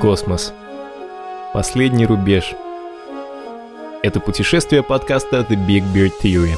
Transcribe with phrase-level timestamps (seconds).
[0.00, 0.54] Космос.
[1.52, 2.54] Последний рубеж.
[4.02, 6.54] Это путешествие подкаста The Big Beard Theory.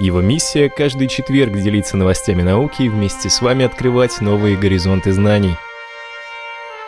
[0.00, 5.56] Его миссия– каждый четверг делиться новостями науки и вместе с вами открывать новые горизонты знаний.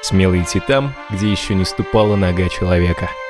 [0.03, 3.09] Смело идти там, где еще не ступала нога человека–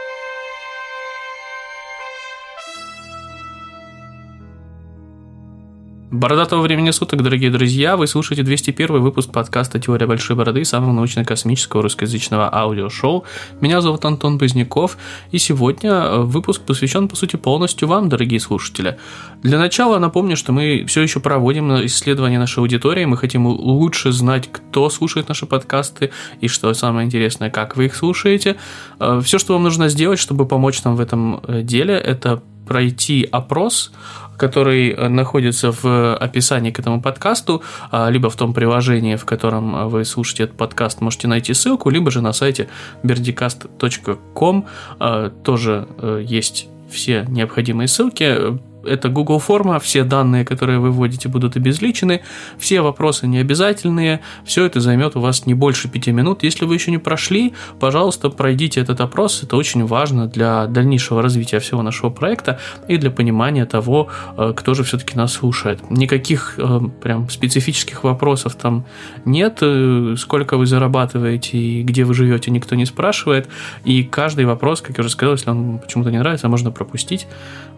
[6.17, 11.83] Бородатого времени суток, дорогие друзья, вы слушаете 201 выпуск подкаста «Теория большой бороды» самого научно-космического
[11.83, 13.25] русскоязычного аудиошоу.
[13.61, 14.97] Меня зовут Антон Поздняков,
[15.31, 18.97] и сегодня э, выпуск посвящен, по сути, полностью вам, дорогие слушатели.
[19.43, 24.49] Для начала напомню, что мы все еще проводим исследование нашей аудитории, мы хотим лучше знать,
[24.51, 28.57] кто слушает наши подкасты, и что самое интересное, как вы их слушаете.
[29.01, 33.27] Э, все, что вам нужно сделать, чтобы помочь нам в этом э, деле, это пройти
[33.31, 33.93] опрос,
[34.37, 39.89] который э, находится в описании к этому подкасту, а, либо в том приложении, в котором
[39.89, 42.69] вы слушаете этот подкаст, можете найти ссылку, либо же на сайте
[43.03, 44.67] berdicast.com
[44.99, 51.29] а, тоже э, есть все необходимые ссылки это Google форма, все данные, которые вы вводите,
[51.29, 52.23] будут обезличены,
[52.59, 56.43] все вопросы не обязательные, все это займет у вас не больше пяти минут.
[56.43, 61.59] Если вы еще не прошли, пожалуйста, пройдите этот опрос, это очень важно для дальнейшего развития
[61.59, 65.91] всего нашего проекта и для понимания того, э, кто же все-таки нас слушает.
[65.91, 68.85] Никаких э, прям специфических вопросов там
[69.25, 73.49] нет, э, сколько вы зарабатываете и где вы живете, никто не спрашивает,
[73.85, 77.27] и каждый вопрос, как я уже сказал, если он почему-то не нравится, можно пропустить.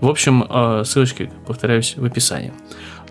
[0.00, 0.44] В общем,
[0.98, 2.52] ссылочки, повторяюсь, в описании.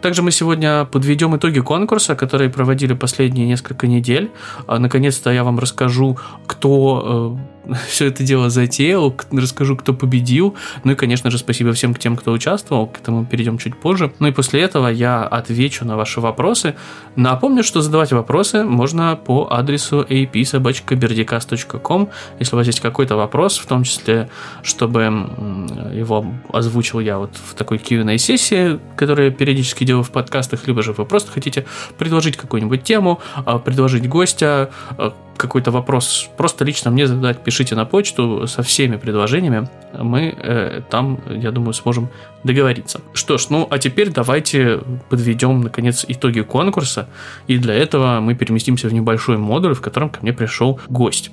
[0.01, 4.29] Также мы сегодня подведем итоги конкурса, которые проводили последние несколько недель.
[4.67, 7.56] А, наконец-то я вам расскажу, кто э,
[7.87, 10.55] все это дело затеял, расскажу, кто победил.
[10.83, 12.87] Ну и, конечно же, спасибо всем тем, кто участвовал.
[12.87, 14.13] К этому перейдем чуть позже.
[14.19, 16.75] Ну и после этого я отвечу на ваши вопросы.
[17.15, 22.09] Напомню, что задавать вопросы можно по адресу apsobachkaberdicast.com.
[22.39, 24.29] Если у вас есть какой-то вопрос, в том числе,
[24.63, 25.01] чтобы
[25.93, 30.93] его озвучил я вот в такой Q&A сессии, которая периодически делаю в подкастах, либо же
[30.93, 31.65] вы просто хотите
[31.97, 37.85] предложить какую-нибудь тему, а, предложить гостя, а, какой-то вопрос просто лично мне задать, пишите на
[37.85, 39.69] почту со всеми предложениями.
[39.97, 42.09] Мы э, там, я думаю, сможем
[42.43, 43.01] договориться.
[43.13, 47.07] Что ж, ну а теперь давайте подведем, наконец, итоги конкурса.
[47.47, 51.31] И для этого мы переместимся в небольшой модуль, в котором ко мне пришел гость.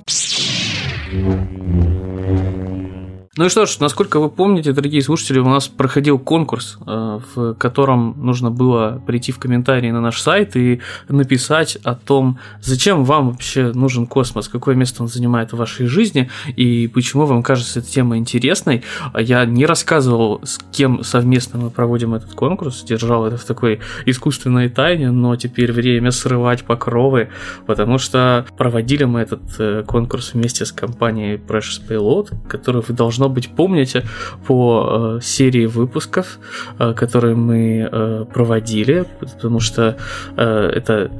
[3.37, 7.53] Ну и что ж, насколько вы помните, дорогие слушатели, у нас проходил конкурс, э, в
[7.55, 10.79] котором нужно было прийти в комментарии на наш сайт и
[11.09, 16.29] написать о том, зачем вам вообще нужен космос, какое место он занимает в вашей жизни
[16.55, 18.83] и почему вам кажется эта тема интересной.
[19.19, 24.69] Я не рассказывал, с кем совместно мы проводим этот конкурс, держал это в такой искусственной
[24.69, 27.27] тайне, но теперь время срывать покровы,
[27.65, 33.24] потому что проводили мы этот э, конкурс вместе с компанией Precious Payload, которую вы должно
[33.25, 34.03] должно быть, помните,
[34.47, 36.39] по э, серии выпусков,
[36.79, 39.95] э, которые мы э, проводили, потому что
[40.37, 41.11] э, это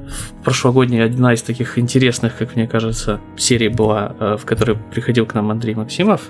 [0.44, 5.36] прошлогодняя одна из таких интересных, как мне кажется, серий была, э, в которой приходил к
[5.36, 6.22] нам Андрей Максимов,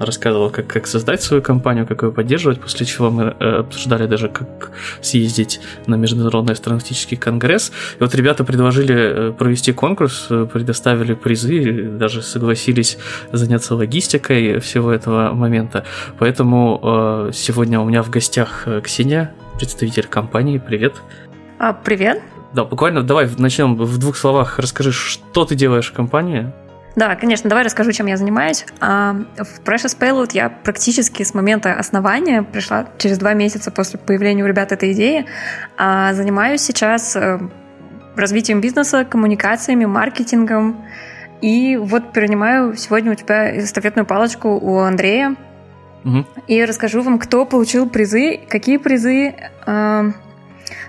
[0.00, 4.28] рассказывал, как, как создать свою компанию, как ее поддерживать, после чего мы э, обсуждали даже,
[4.28, 7.72] как съездить на Международный астронавтический конгресс.
[8.00, 12.98] И вот ребята предложили э, провести конкурс, э, предоставили призы, даже согласились
[13.32, 15.84] заняться логистикой всего этого момента.
[16.18, 20.58] Поэтому э, сегодня у меня в гостях э, Ксения, представитель компании.
[20.58, 20.94] Привет.
[21.58, 22.20] А, привет.
[22.52, 24.58] Да, буквально давай начнем в двух словах.
[24.58, 26.52] Расскажи, что ты делаешь в компании?
[26.96, 28.66] Да, конечно, давай расскажу, чем я занимаюсь.
[28.80, 34.44] А, в Precious Payload я практически с момента основания, пришла через два месяца после появления
[34.44, 35.24] у ребят этой идеи,
[35.78, 37.40] а, занимаюсь сейчас э,
[38.14, 40.84] развитием бизнеса, коммуникациями, маркетингом,
[41.42, 45.34] и вот перенимаю сегодня у тебя эстафетную палочку у Андрея.
[46.04, 46.24] Угу.
[46.46, 49.34] И расскажу вам, кто получил призы, какие призы.
[49.66, 50.12] Э,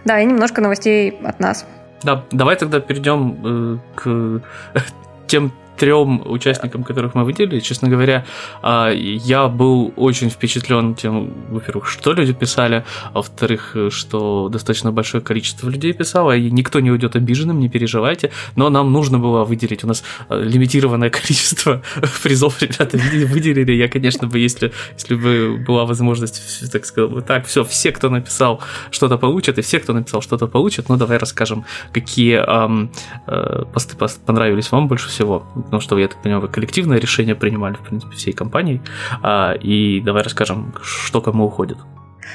[0.06, 1.66] да, и немножко новостей от нас.
[2.04, 4.42] Да, давай тогда перейдем э, к
[5.28, 5.51] тем
[5.83, 8.25] трем участникам, которых мы выделили, честно говоря,
[8.62, 15.21] а, я был очень впечатлен тем, во-первых, что люди писали, а во-вторых, что достаточно большое
[15.21, 19.83] количество людей писало, и никто не уйдет обиженным, не переживайте, но нам нужно было выделить,
[19.83, 21.81] у нас а, лимитированное количество
[22.24, 27.45] призов ребята выделили, я, конечно, бы, если, если бы была возможность, так сказал бы, так,
[27.45, 31.65] все, все, кто написал, что-то получат, и все, кто написал, что-то получат, ну, давай расскажем,
[31.91, 32.89] какие эм,
[33.27, 37.74] э, посты понравились вам больше всего, потому что, я так понимаю, вы коллективное решение принимали,
[37.74, 38.80] в принципе, всей компанией.
[39.24, 41.80] А, и давай расскажем, что кому уходит.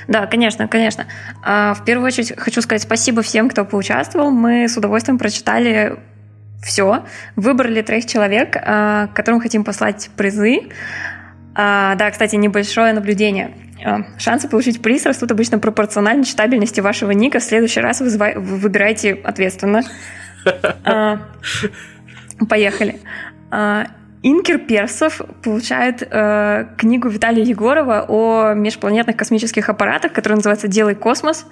[0.08, 1.06] Да, конечно, конечно.
[1.44, 4.32] А, в первую очередь хочу сказать спасибо всем, кто поучаствовал.
[4.32, 6.00] Мы с удовольствием прочитали
[6.64, 7.04] все.
[7.36, 10.62] Выбрали троих человек, э, которым хотим послать призы.
[11.54, 13.52] А, да, кстати, небольшое наблюдение.
[13.84, 17.38] А, шансы получить приз растут обычно пропорционально читабельности вашего ника.
[17.38, 19.82] В следующий раз вы выбираете ответственно.
[22.40, 23.00] А, поехали.
[24.22, 31.46] Инкер Персов получает э, книгу Виталия Егорова о межпланетных космических аппаратах, которая называется «Делай космос».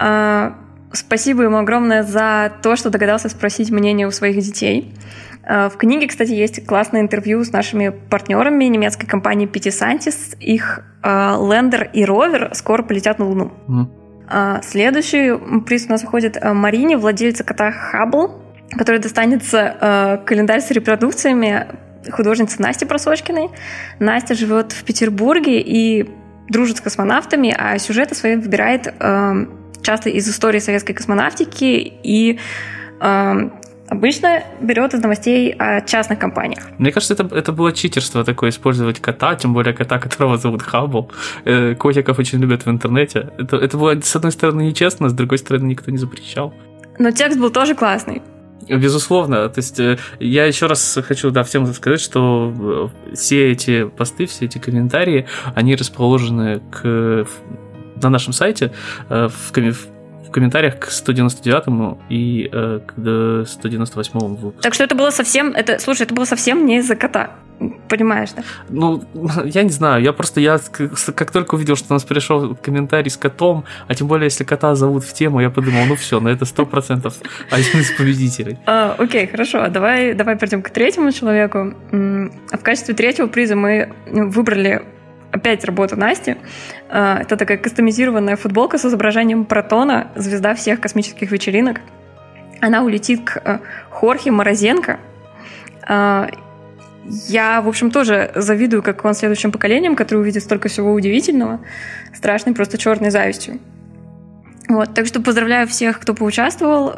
[0.00, 0.52] Э,
[0.92, 4.94] спасибо ему огромное за то, что догадался спросить мнение у своих детей.
[5.42, 10.38] Э, в книге, кстати, есть классное интервью с нашими партнерами немецкой компании Scientist.
[10.38, 13.52] Их лендер и ровер скоро полетят на Луну.
[13.68, 14.62] Mm.
[14.64, 21.66] Следующий приз у нас выходит Марине, владельца кота Хаббл, который достанется календарь с репродукциями
[22.10, 23.50] художницы Насти Просочкиной.
[23.98, 26.08] Настя живет в Петербурге и
[26.48, 29.46] дружит с космонавтами, а сюжеты свои выбирает э,
[29.82, 32.38] часто из истории советской космонавтики и
[33.00, 33.50] э,
[33.88, 36.68] обычно берет из новостей о частных компаниях.
[36.78, 41.10] Мне кажется, это, это было читерство такое, использовать кота, тем более кота, которого зовут Хаббл.
[41.44, 43.30] Э, котиков очень любят в интернете.
[43.38, 46.54] Это, это было, с одной стороны, нечестно, с другой стороны, никто не запрещал.
[46.98, 48.22] Но текст был тоже классный.
[48.68, 53.84] Безусловно, то есть э, я еще раз хочу да, всем сказать, что э, все эти
[53.84, 57.26] посты, все эти комментарии, они расположены к,
[58.02, 58.72] на нашем сайте
[59.08, 59.52] э, в,
[60.28, 64.62] в комментариях к 199 и э, к 198 выпуску.
[64.62, 67.30] Так что это было совсем, это, слушай, это было совсем не из-за кота.
[67.88, 68.42] Понимаешь, да?
[68.68, 69.02] Ну,
[69.44, 70.60] я не знаю, я просто, я
[71.14, 74.74] как только увидел, что у нас пришел комментарий с котом, а тем более, если кота
[74.74, 77.14] зовут в тему, я подумал, ну все, на это сто процентов
[77.50, 78.58] один из победителей.
[78.66, 81.74] А, окей, хорошо, давай, давай перейдем к третьему человеку.
[81.90, 84.82] В качестве третьего приза мы выбрали
[85.36, 86.36] опять работу Насти.
[86.88, 91.80] А, это такая кастомизированная футболка с изображением Протона, звезда всех космических вечеринок.
[92.60, 93.58] Она улетит к э,
[93.90, 94.98] Хорхе Морозенко,
[95.86, 96.28] а,
[97.28, 101.60] я, в общем, тоже завидую, как он следующим поколениям, которые увидят столько всего удивительного,
[102.12, 103.60] страшной просто черной завистью.
[104.68, 106.92] Вот, так что поздравляю всех, кто поучаствовал.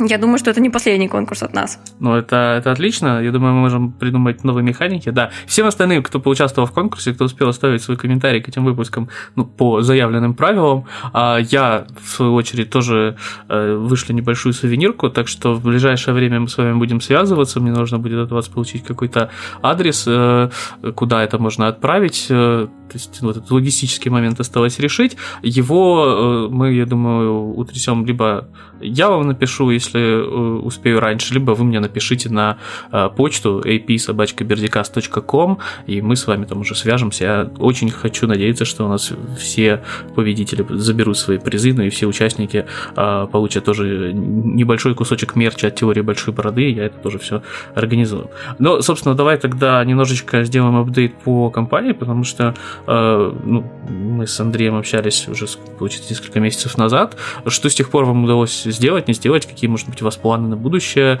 [0.00, 1.78] Я думаю, что это не последний конкурс от нас.
[2.00, 3.22] Ну, это, это отлично.
[3.22, 5.10] Я думаю, мы можем придумать новые механики.
[5.10, 9.08] Да, всем остальным, кто поучаствовал в конкурсе, кто успел оставить свой комментарий к этим выпускам
[9.36, 13.16] ну, по заявленным правилам, а я, в свою очередь, тоже
[13.48, 17.60] э, вышли небольшую сувенирку, так что в ближайшее время мы с вами будем связываться.
[17.60, 19.30] Мне нужно будет от вас получить какой-то
[19.62, 20.50] адрес, э,
[20.94, 22.26] куда это можно отправить.
[22.30, 25.16] Э, то есть вот этот логистический момент осталось решить.
[25.42, 28.48] Его э, мы, я думаю, утрясем либо
[28.80, 32.58] я вам напишу, если э, успею раньше, либо вы мне напишите на
[32.92, 37.24] э, почту ap-собачкабердикас.ком, и мы с вами там уже свяжемся.
[37.24, 39.82] Я очень хочу надеяться, что у нас все
[40.14, 46.00] победители заберут свои призы, ну и все участники получат тоже небольшой кусочек мерча от теории
[46.00, 47.42] большой бороды, я это тоже все
[47.74, 48.30] организую.
[48.58, 52.54] Но, собственно, давай тогда немножечко сделаем апдейт по компании, потому что
[52.86, 55.46] Э, ну, мы с Андреем общались уже,
[55.78, 57.16] получается, несколько месяцев назад.
[57.46, 59.46] Что с тех пор вам удалось сделать, не сделать?
[59.46, 61.20] Какие, может быть, у вас планы на будущее?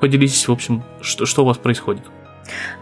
[0.00, 2.04] Поделитесь, в общем, что, что у вас происходит.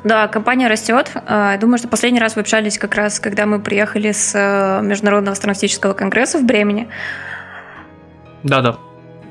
[0.04, 1.12] Да, компания растет.
[1.26, 5.32] Э, думаю, что последний раз вы общались как раз, когда мы приехали с э, Международного
[5.32, 6.88] астронавтического конгресса в Бремени.
[8.42, 8.76] Да-да.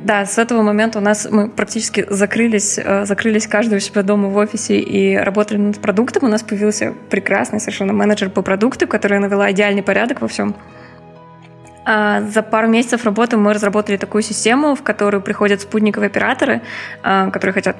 [0.03, 4.27] Да, с этого момента у нас мы практически закрылись, э, закрылись каждый у себя дома
[4.27, 6.25] в офисе и работали над продуктом.
[6.25, 10.55] У нас появился прекрасный совершенно менеджер по продукту, который навела идеальный порядок во всем.
[11.85, 16.61] А за пару месяцев работы мы разработали такую систему, в которую приходят спутниковые операторы,
[17.03, 17.77] э, которые хотят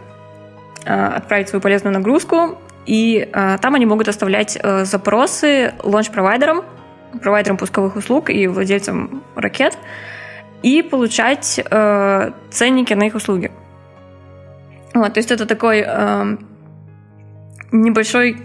[0.86, 6.66] э, отправить свою полезную нагрузку, и там они могут оставлять запросы лонч-провайдерам,
[7.22, 9.78] провайдерам пусковых услуг и владельцам ракет–
[10.64, 13.52] и получать э, ценники на их услуги.
[14.94, 16.38] Вот, то есть это такой э,
[17.72, 18.38] небольшой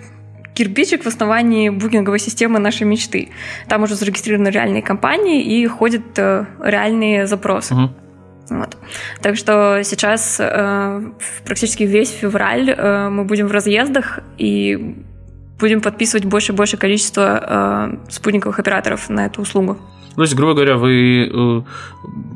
[0.58, 3.28] кирпичик в основании букинговой системы нашей мечты.
[3.68, 7.74] Там уже зарегистрированы реальные компании и ходят э, реальные запросы.
[7.74, 7.90] Угу.
[8.50, 8.76] Вот.
[9.22, 11.02] Так что сейчас э,
[11.44, 14.96] практически весь февраль э, мы будем в разъездах и
[15.60, 19.78] будем подписывать больше и больше количество э, спутниковых операторов на эту услугу.
[20.18, 21.62] То есть, грубо говоря, вы э,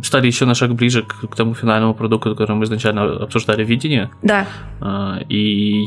[0.05, 3.69] стали еще на шаг ближе к, к тому финальному продукту, который мы изначально обсуждали в
[3.69, 4.09] видении.
[4.23, 4.47] Да.
[4.81, 5.37] А, и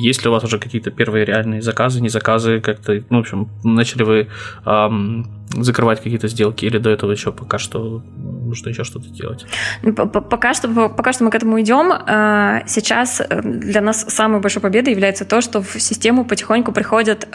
[0.03, 3.47] есть ли у вас уже какие-то первые реальные заказы, не заказы, как-то, ну, в общем,
[3.63, 4.27] начали вы
[4.65, 9.45] эм, закрывать какие-то сделки или до этого еще пока что нужно еще что-то делать?
[9.81, 11.93] Ну, пока что, пока что мы к этому идем.
[11.93, 17.25] А, сейчас э, для нас самой большой победой является то, что в систему потихоньку приходят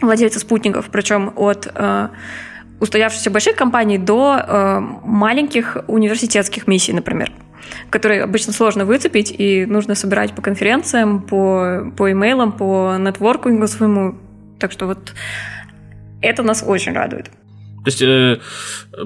[0.00, 1.66] владельцы спутников, причем от
[2.80, 7.32] устоявшихся больших компаний до э, маленьких университетских миссий, например.
[7.90, 14.14] который обычно сложно выцепить, и нужно собирать по конференциям, по, по имейлам, по нетворкингу своему.
[14.58, 15.14] Так что вот
[16.22, 17.30] это нас очень радует.
[17.84, 18.38] То есть э,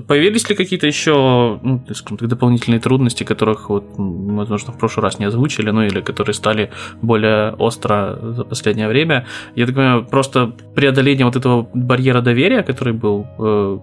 [0.06, 5.18] появились ли какие-то еще, ну, скажем так, дополнительные трудности, которых, вот, возможно, в прошлый раз
[5.18, 6.70] не озвучили, ну или которые стали
[7.02, 9.26] более остро за последнее время?
[9.54, 13.78] Я так понимаю, просто преодоление вот этого барьера доверия, который был, э,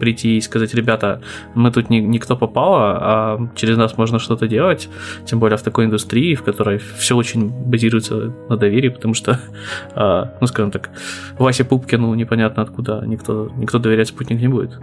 [0.00, 1.20] прийти и сказать, ребята,
[1.54, 4.88] мы тут не, никто попал, а через нас можно что-то делать,
[5.26, 9.38] тем более в такой индустрии, в которой все очень базируется на доверии, потому что,
[9.94, 10.90] э, ну, скажем так,
[11.38, 14.78] Васе Пупкину непонятно откуда никто, никто доверять спутник не будет.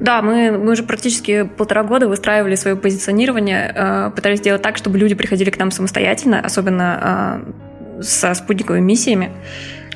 [0.00, 4.98] Да, мы, мы уже практически полтора года выстраивали свое позиционирование, э, пытались сделать так, чтобы
[4.98, 7.44] люди приходили к нам самостоятельно, особенно
[7.98, 9.30] э, со спутниковыми миссиями.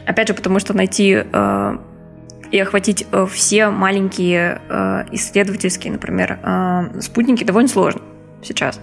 [0.06, 1.78] Опять же, потому что найти э,
[2.50, 8.02] и охватить э, все маленькие э, исследовательские, например, э, спутники довольно сложно
[8.42, 8.80] сейчас,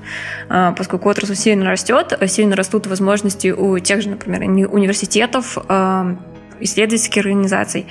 [0.50, 6.16] э, поскольку отрасль сильно растет, сильно растут возможности у тех же, например, университетов, э,
[6.60, 7.88] исследовательских организаций.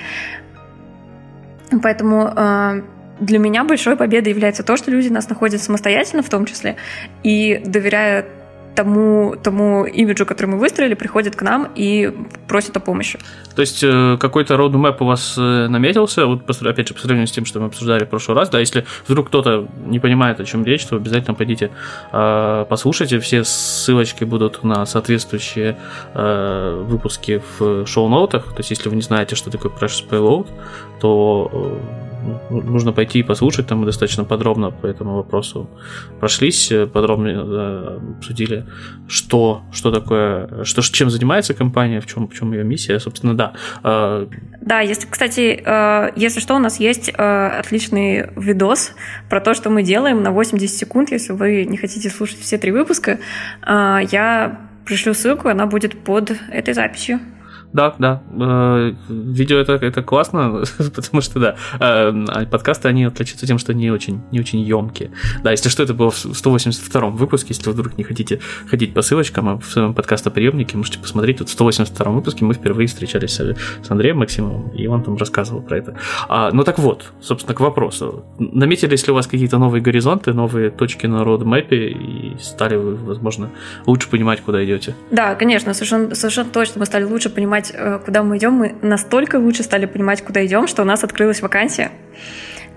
[1.81, 2.81] Поэтому э,
[3.19, 6.77] для меня большой победой является то, что люди нас находят самостоятельно в том числе
[7.23, 8.25] и доверяя
[8.77, 12.13] тому, тому имиджу, который мы выстроили, приходят к нам и
[12.47, 13.17] просят о помощи.
[13.55, 17.31] То есть э, какой-то roadmap у вас э, наметился, вот опять же по сравнению с
[17.31, 20.63] тем, что мы обсуждали в прошлый раз, да, если вдруг кто-то не понимает, о чем
[20.63, 21.71] речь, то обязательно пойдите
[22.13, 25.77] э, послушайте, все ссылочки будут на соответствующие
[26.13, 30.47] выпуски в шоу-ноутах, то есть если вы не знаете, что такое Precious Payload,
[31.01, 31.79] то
[32.49, 35.69] нужно пойти и послушать, там мы достаточно подробно по этому вопросу
[36.19, 38.65] прошлись, э, подробно э, обсудили,
[39.07, 43.53] что, что такое, что, чем занимается компания, в чем, в чем ее миссия, собственно, да.
[43.83, 44.27] Э,
[44.61, 45.63] да, если, кстати,
[46.19, 48.93] если что, у нас есть отличный видос
[49.29, 52.71] про то, что мы делаем на 80 секунд, если вы не хотите слушать все три
[52.71, 53.19] выпуска,
[53.65, 57.19] я пришлю ссылку, она будет под этой записью.
[57.73, 58.21] Да, да.
[58.31, 60.63] Э, видео это, это классно,
[60.95, 65.11] потому что, да, э, подкасты, они отличаются тем, что они очень, не очень емкие.
[65.43, 69.01] Да, если что, это было в 182 выпуске, если вы вдруг не хотите ходить по
[69.01, 71.39] ссылочкам, а в своем подкастоприемнике можете посмотреть.
[71.39, 75.77] Вот в 182 выпуске мы впервые встречались с Андреем Максимовым, и он там рассказывал про
[75.77, 75.95] это.
[76.27, 78.25] А, ну так вот, собственно, к вопросу.
[78.39, 83.49] Наметились ли у вас какие-то новые горизонты, новые точки на родмэпе, и стали вы, возможно,
[83.85, 84.95] лучше понимать, куда идете?
[85.11, 88.75] Да, конечно, совершенно, совершенно точно мы стали лучше понимать, понимать, э, куда мы идем, мы
[88.81, 91.91] настолько лучше стали понимать, куда идем, что у нас открылась вакансия.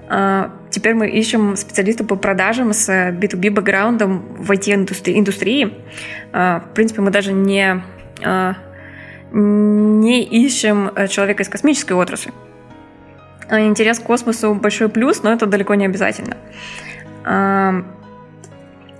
[0.08, 5.72] А, теперь мы ищем специалиста по продажам с B2B бэкграундом в IT-индустрии.
[6.32, 7.82] А, в принципе, мы даже не,
[8.24, 8.54] а,
[9.32, 12.32] не ищем человека из космической отрасли.
[13.50, 16.36] Интерес к космосу большой плюс, но это далеко не обязательно.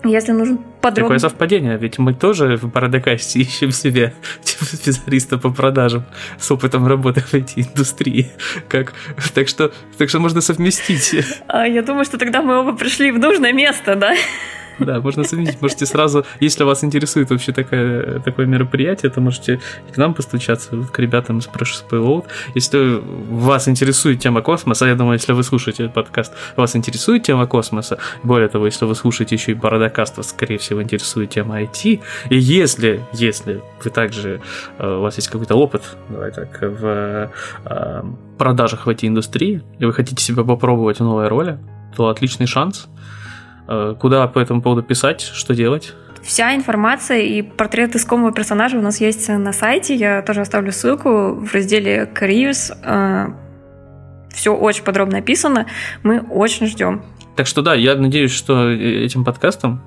[0.05, 1.19] Если нужен подробный...
[1.19, 6.05] Такое совпадение, ведь мы тоже в Парадокасте ищем себе специалиста по продажам
[6.39, 8.31] с опытом работы в IT-индустрии.
[8.69, 8.95] Как...
[9.35, 11.25] Так, что, так что можно совместить.
[11.49, 14.15] А, я думаю, что тогда мы оба пришли в нужное место, да?
[14.81, 15.61] Да, можно совместить.
[15.61, 19.61] Можете сразу, если вас интересует вообще такое, такое мероприятие, то можете
[19.93, 22.25] к нам постучаться, к ребятам из Precious Payload.
[22.55, 27.47] Если вас интересует тема космоса, я думаю, если вы слушаете этот подкаст, вас интересует тема
[27.47, 32.01] космоса, более того, если вы слушаете еще и Бородокаст, вас, скорее всего, интересует тема IT,
[32.31, 34.41] и если, если вы также,
[34.79, 37.31] э, у вас есть какой-то опыт, давай так, в
[37.65, 38.03] э,
[38.39, 41.59] продажах в IT-индустрии, и вы хотите себя попробовать в новой роли,
[41.97, 42.89] то отличный шанс–
[43.99, 45.95] куда по этому поводу писать, что делать?
[46.23, 49.95] Вся информация и портрет искомого персонажа у нас есть на сайте.
[49.95, 52.73] Я тоже оставлю ссылку в разделе Careers.
[52.85, 53.29] Э,
[54.31, 55.67] Все очень подробно описано.
[56.03, 57.03] Мы очень ждем.
[57.37, 59.81] Так что да, я надеюсь, что этим подкастом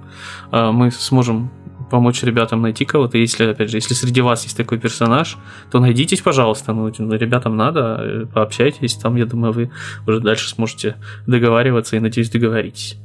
[0.52, 1.52] э, мы сможем
[1.92, 3.20] помочь ребятам найти кого-то.
[3.20, 5.38] Если, опять же, если среди вас есть такой персонаж,
[5.72, 6.74] то найдитесь, пожалуйста.
[6.74, 8.96] Ну, ребятам надо, пообщайтесь.
[8.96, 9.72] Там, я думаю, вы
[10.08, 10.96] уже дальше сможете
[11.28, 12.98] договариваться и, надеюсь, договоритесь.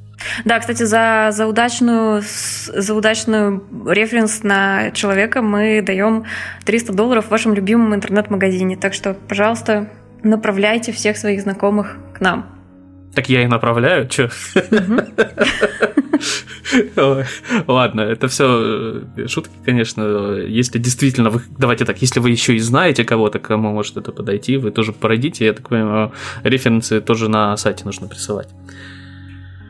[0.45, 6.25] Да, кстати, за, за, удачную, за удачную референс на человека мы даем
[6.65, 8.77] 300 долларов в вашем любимом интернет-магазине.
[8.77, 9.89] Так что, пожалуйста,
[10.23, 12.47] направляйте всех своих знакомых к нам.
[13.15, 14.31] Так я и направляю, что?
[17.67, 20.37] Ладно, это все э, шутки, конечно.
[20.37, 24.57] Если действительно вы, давайте так, если вы еще и знаете кого-то, кому может это подойти,
[24.57, 25.47] вы тоже пройдите.
[25.47, 26.13] Я так понимаю,
[26.45, 28.49] референсы тоже на сайте нужно присылать.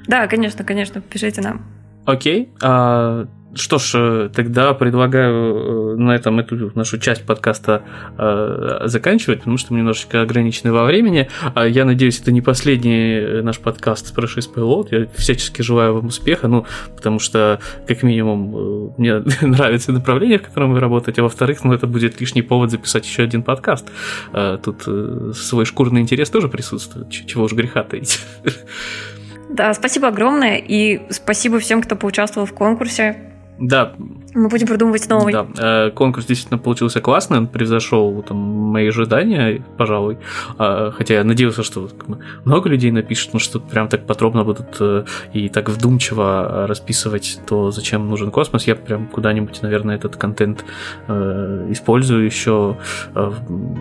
[0.09, 1.65] Да, конечно, конечно, пишите нам.
[2.07, 2.51] Окей.
[2.63, 7.83] А что ж, э, тогда предлагаю э, на этом эту нашу часть подкаста
[8.17, 11.29] э, заканчивать, потому что мы немножечко ограничены во времени.
[11.55, 14.89] А я надеюсь, это не последний наш подкаст Прошис Payload.
[14.91, 20.73] Я всячески желаю вам успеха, ну, потому что, как минимум, мне нравится направление, в котором
[20.73, 23.87] вы работаете, а во-вторых, ну, это будет лишний повод записать еще один подкаст.
[24.63, 28.21] Тут свой шкурный интерес тоже присутствует, чего уж греха таить.
[29.49, 33.17] Да, спасибо огромное, и спасибо всем, кто поучаствовал в конкурсе.
[33.59, 33.95] Да.
[34.35, 35.33] Мы будем придумывать новый.
[35.33, 40.19] Да, э, конкурс действительно получился классный, он превзошел там, мои ожидания, пожалуй.
[40.59, 41.89] А, хотя я надеялся, что
[42.45, 47.71] много людей напишет, но что прям так подробно будут э, и так вдумчиво расписывать то,
[47.71, 48.67] зачем нужен космос.
[48.67, 50.65] Я прям куда-нибудь, наверное, этот контент
[51.07, 52.77] э, использую еще.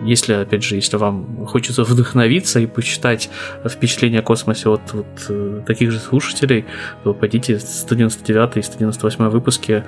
[0.04, 3.30] Если, опять же, если вам хочется вдохновиться и почитать
[3.64, 6.64] впечатления о космосе от вот таких же слушателей,
[7.04, 9.84] то пойдите 199 и 198 выпуски выпуске.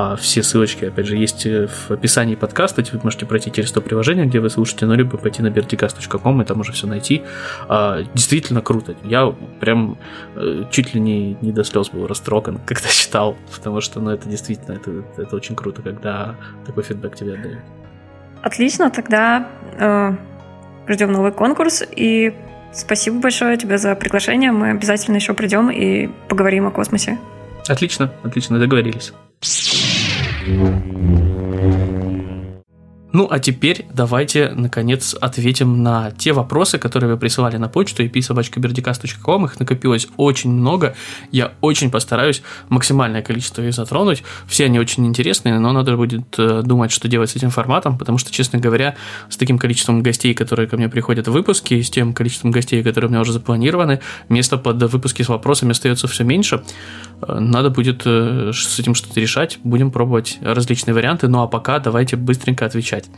[0.00, 2.84] А все ссылочки, опять же, есть э, в описании подкаста.
[2.92, 6.44] Вы можете пройти через то приложение, где вы слушаете, но либо пойти на berticast.com и
[6.44, 7.24] там уже все найти.
[7.68, 8.94] А, действительно круто.
[9.02, 9.98] Я прям
[10.36, 14.28] э, чуть ли не, не до слез был растроган, когда читал, потому что, ну, это
[14.28, 17.58] действительно, это, это очень круто, когда такой фидбэк тебе отдают.
[18.40, 19.48] Отлично, тогда
[19.80, 20.12] э,
[20.86, 22.34] ждем новый конкурс и
[22.70, 24.52] Спасибо большое тебе за приглашение.
[24.52, 27.18] Мы обязательно еще придем и поговорим о космосе.
[27.66, 29.14] Отлично, отлично, договорились.
[30.48, 31.87] Música
[33.12, 39.46] Ну, а теперь давайте, наконец, ответим на те вопросы, которые вы присылали на почту ip.sobachkaberdicast.com.
[39.46, 40.94] Их накопилось очень много.
[41.32, 44.24] Я очень постараюсь максимальное количество их затронуть.
[44.46, 48.18] Все они очень интересные, но надо будет э, думать, что делать с этим форматом, потому
[48.18, 48.94] что, честно говоря,
[49.30, 53.08] с таким количеством гостей, которые ко мне приходят в выпуски, с тем количеством гостей, которые
[53.08, 56.62] у меня уже запланированы, место под выпуски с вопросами остается все меньше.
[57.22, 59.58] Э, надо будет э, с этим что-то решать.
[59.64, 61.28] Будем пробовать различные варианты.
[61.28, 63.10] Ну, а пока давайте быстренько отвечать отвечать.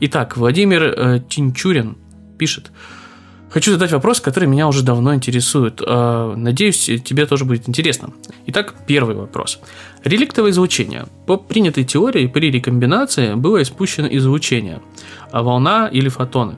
[0.00, 1.96] Итак, Владимир э, Тинчурин
[2.38, 2.70] пишет.
[3.50, 5.80] Хочу задать вопрос, который меня уже давно интересует.
[5.86, 8.10] Э, надеюсь, тебе тоже будет интересно.
[8.46, 9.60] Итак, первый вопрос.
[10.04, 11.06] Реликтовое излучение.
[11.26, 14.80] По принятой теории при рекомбинации было испущено излучение,
[15.30, 16.56] а волна или фотоны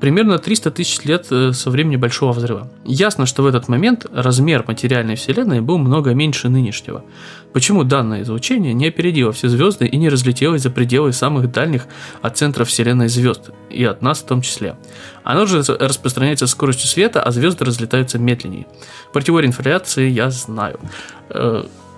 [0.00, 2.70] примерно 300 тысяч лет э, со времени Большого Взрыва.
[2.84, 7.04] Ясно, что в этот момент размер материальной Вселенной был много меньше нынешнего.
[7.52, 11.86] Почему данное излучение не опередило все звезды и не разлетелось за пределы самых дальних
[12.22, 14.76] от центра Вселенной звезд, и от нас в том числе?
[15.22, 18.66] Оно же распространяется скоростью света, а звезды разлетаются медленнее.
[19.12, 19.22] Про
[20.10, 20.80] я знаю.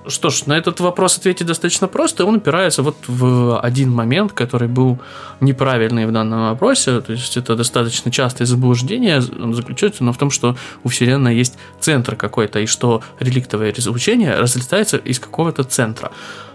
[0.06, 2.24] Э, что ж, на этот вопрос ответить достаточно просто.
[2.24, 4.98] Он упирается вот в один момент, который был
[5.40, 7.00] неправильный в данном вопросе.
[7.00, 12.16] То есть это достаточно частое заблуждение заключается но в том, что у Вселенной есть центр
[12.16, 16.10] какой-то, и что реликтовое излучение разлетается из какого-то центра.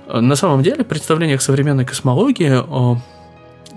[0.08, 2.62] На самом деле, в представлениях современной космологии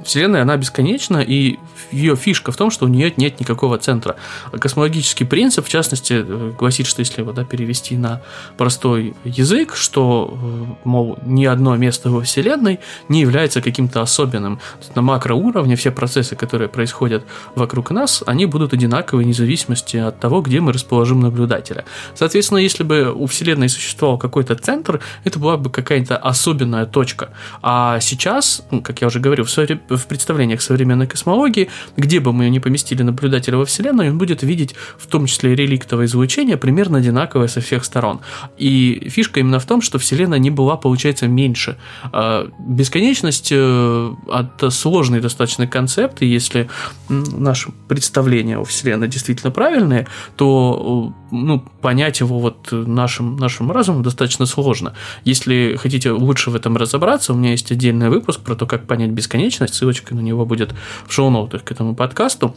[0.05, 1.59] Вселенная, она бесконечна, и
[1.91, 4.17] ее фишка в том, что у нее нет никакого центра.
[4.53, 8.23] Космологический принцип, в частности, э, гласит, что если его да, перевести на
[8.57, 14.61] простой язык, что, э, мол, ни одно место во Вселенной не является каким-то особенным.
[14.95, 20.43] На макроуровне все процессы, которые происходят вокруг нас, они будут одинаковы вне зависимости от того,
[20.43, 21.85] где мы расположим наблюдателя.
[22.15, 27.31] Соответственно, если бы у Вселенной существовал какой-то центр, это была бы какая-то особенная точка.
[27.63, 32.49] А сейчас, ну, как я уже говорил, в в представлениях современной космологии, где бы мы
[32.51, 37.49] ни поместили наблюдателя во Вселенной, он будет видеть в том числе реликтовое излучение примерно одинаковое
[37.49, 38.21] со всех сторон.
[38.59, 41.77] И фишка именно в том, что Вселенная не была, получается, меньше.
[42.13, 46.69] А, бесконечность э,– это сложный достаточно концепт, и если
[47.09, 54.47] наше представление о Вселенной действительно правильное, то ну, понять его вот нашим, нашим разумом достаточно
[54.47, 54.95] сложно.
[55.25, 59.11] Если хотите лучше в этом разобраться, у меня есть отдельный выпуск про то, как понять
[59.11, 60.75] бесконечность, ссылочка на него будет
[61.07, 62.57] в шоу-ноутах к этому подкасту.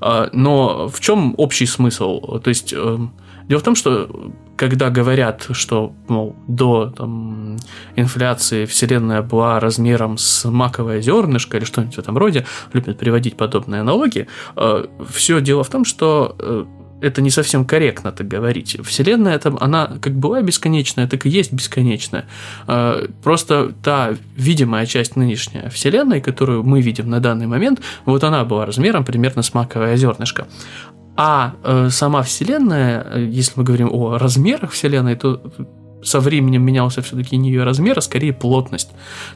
[0.00, 2.38] А, но в чем общий смысл?
[2.38, 3.12] То есть эм,
[3.48, 4.10] Дело в том, что
[4.56, 7.58] когда говорят, что мол, до там,
[7.94, 13.82] инфляции Вселенная была размером с маковое зернышко или что-нибудь в этом роде, любят приводить подобные
[13.82, 16.64] аналогии, э, все дело в том, что э,
[17.00, 18.78] это не совсем корректно так говорить.
[18.84, 22.24] Вселенная, там, она как была бесконечная, так и есть бесконечная.
[22.66, 28.44] А, просто та видимая часть нынешней Вселенной, которую мы видим на данный момент, вот она
[28.44, 30.46] была размером примерно с маковое зернышко.
[31.16, 35.40] А э, сама Вселенная, э, если мы говорим о размерах Вселенной, то
[36.06, 38.90] со временем менялся все-таки не ее размер, а скорее плотность.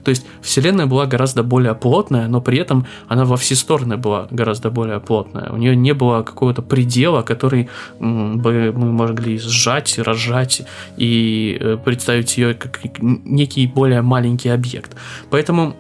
[0.05, 4.29] То есть Вселенная была гораздо более плотная, но при этом она во все стороны была
[4.31, 5.51] гораздо более плотная.
[5.51, 10.63] У нее не было какого-то предела, который бы мы могли сжать, разжать
[10.97, 14.97] и э, представить ее как некий более маленький объект.
[15.31, 15.75] Поэтому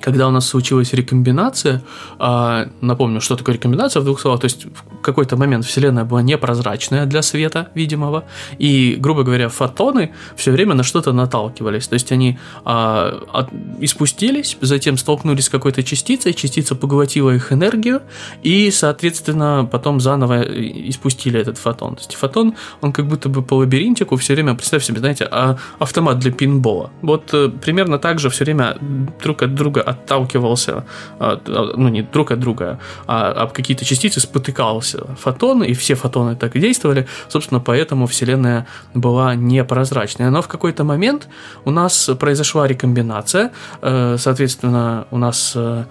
[0.00, 1.82] когда у нас случилась рекомбинация,
[2.18, 6.22] а, напомню, что такое рекомбинация в двух словах, то есть в какой-то момент Вселенная была
[6.22, 8.24] непрозрачная для света видимого,
[8.58, 14.56] и, грубо говоря, фотоны все время на что-то наталкивались, то есть они а, от, испустились,
[14.60, 18.02] затем столкнулись с какой-то частицей, частица поглотила их энергию,
[18.42, 21.96] и, соответственно, потом заново испустили этот фотон.
[21.96, 25.56] То есть фотон, он как будто бы по лабиринтику все время, представь себе, знаете, а,
[25.78, 26.90] автомат для пинбола.
[27.02, 28.76] Вот э, примерно так же все время
[29.22, 30.84] друг от друга отталкивался,
[31.18, 36.56] ну не друг от друга, а об какие-то частицы спотыкался фотон, и все фотоны так
[36.56, 37.06] и действовали.
[37.28, 40.30] Собственно, поэтому Вселенная была непрозрачная.
[40.30, 41.28] Но в какой-то момент
[41.64, 43.50] у нас произошла рекомбинация,
[43.82, 45.84] э, соответственно, у нас э,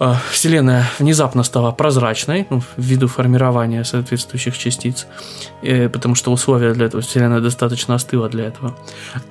[0.00, 5.06] э, Вселенная внезапно стала прозрачной ну, ввиду формирования соответствующих частиц,
[5.92, 8.76] потому что условия для этого Вселенная достаточно остыла для этого.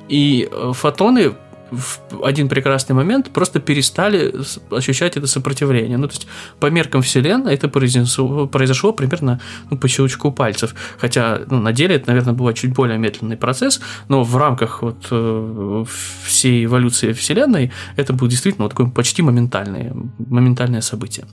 [0.10, 1.34] И фотоны
[1.76, 4.34] в один прекрасный момент просто перестали
[4.72, 5.98] ощущать это сопротивление.
[5.98, 6.28] Ну, то есть,
[6.60, 10.76] по меркам Вселенной это произошло, произошло примерно ну, по щелчку пальцев.
[10.98, 15.08] Хотя, ну, на деле это, наверное, был чуть более медленный процесс, но в рамках вот
[15.12, 15.86] э,
[16.26, 21.26] всей эволюции Вселенной это было действительно вот такое почти моментальное, моментальное событие.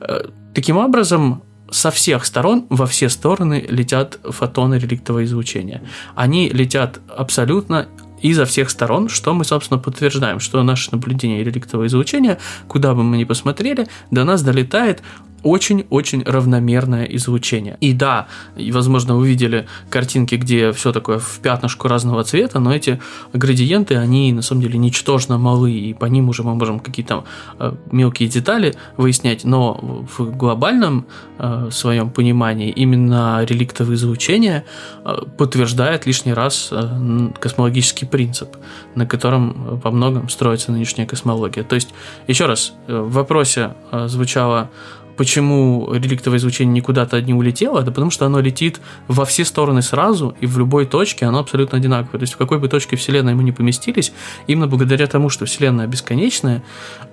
[0.00, 0.24] Э,
[0.54, 5.82] таким образом, со всех сторон, во все стороны летят фотоны реликтового излучения.
[6.14, 7.88] Они летят абсолютно
[8.22, 13.16] изо всех сторон, что мы, собственно, подтверждаем, что наше наблюдение реликтового излучения, куда бы мы
[13.16, 15.02] ни посмотрели, до нас долетает
[15.42, 17.76] очень-очень равномерное излучение.
[17.80, 23.00] И да, возможно, вы видели картинки, где все такое в пятнышку разного цвета, но эти
[23.32, 27.24] градиенты, они на самом деле ничтожно малы, и по ним уже мы можем какие-то
[27.58, 31.06] э, мелкие детали выяснять, но в глобальном
[31.38, 34.64] э, своем понимании именно реликтовое излучение
[35.04, 38.56] э, подтверждает лишний раз э, космологический принцип,
[38.94, 41.62] на котором во многом строится нынешняя космология.
[41.62, 41.88] То есть,
[42.26, 43.74] еще раз, в вопросе
[44.06, 44.70] звучало
[45.18, 50.34] почему реликтовое излучение никуда-то не улетело, это потому что оно летит во все стороны сразу,
[50.40, 52.20] и в любой точке оно абсолютно одинаковое.
[52.20, 54.12] То есть в какой бы точке Вселенной мы не поместились,
[54.46, 56.62] именно благодаря тому, что Вселенная бесконечная,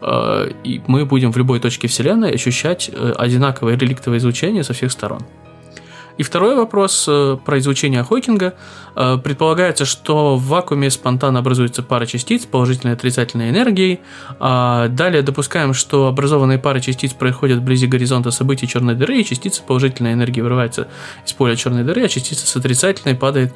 [0.02, 4.92] э, и мы будем в любой точке Вселенной ощущать э, одинаковое реликтовое излучение со всех
[4.92, 5.22] сторон.
[6.18, 8.54] И второй вопрос э, про излучение Хокинга.
[8.96, 14.00] Э, предполагается, что в вакууме спонтанно образуется пара частиц положительной и отрицательной энергией.
[14.40, 19.62] А далее допускаем, что образованные пары частиц происходят вблизи горизонта событий черной дыры, и частица
[19.64, 20.88] положительной энергии вырывается
[21.26, 23.54] из поля черной дыры, а частица с отрицательной падает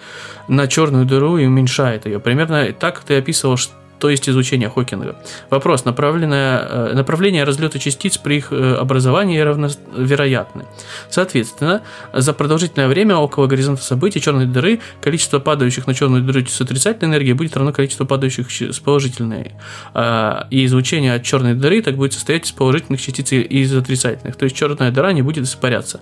[0.49, 2.19] на черную дыру и уменьшает ее.
[2.19, 5.15] Примерно так ты описывал, что то есть изучение Хокинга.
[5.49, 5.85] Вопрос.
[5.85, 10.65] Направленное, э, направление разлета частиц при их э, образовании равновероятны.
[11.09, 11.81] Соответственно,
[12.13, 17.11] за продолжительное время около горизонта событий черной дыры количество падающих на черную дыру с отрицательной
[17.11, 19.51] энергией будет равно количеству падающих с положительной.
[19.93, 24.35] А, и излучение от черной дыры так будет состоять из положительных частиц и из отрицательных.
[24.37, 25.99] То есть черная дыра не будет испаряться.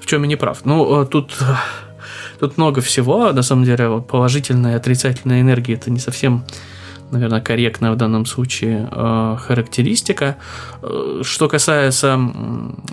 [0.00, 0.60] В чем я не прав?
[0.64, 1.34] Ну, э, тут
[2.38, 6.44] тут много всего, на самом деле, положительная и отрицательная энергия это не совсем
[7.10, 10.36] наверное, корректная в данном случае э, характеристика.
[10.82, 12.20] Э, что касается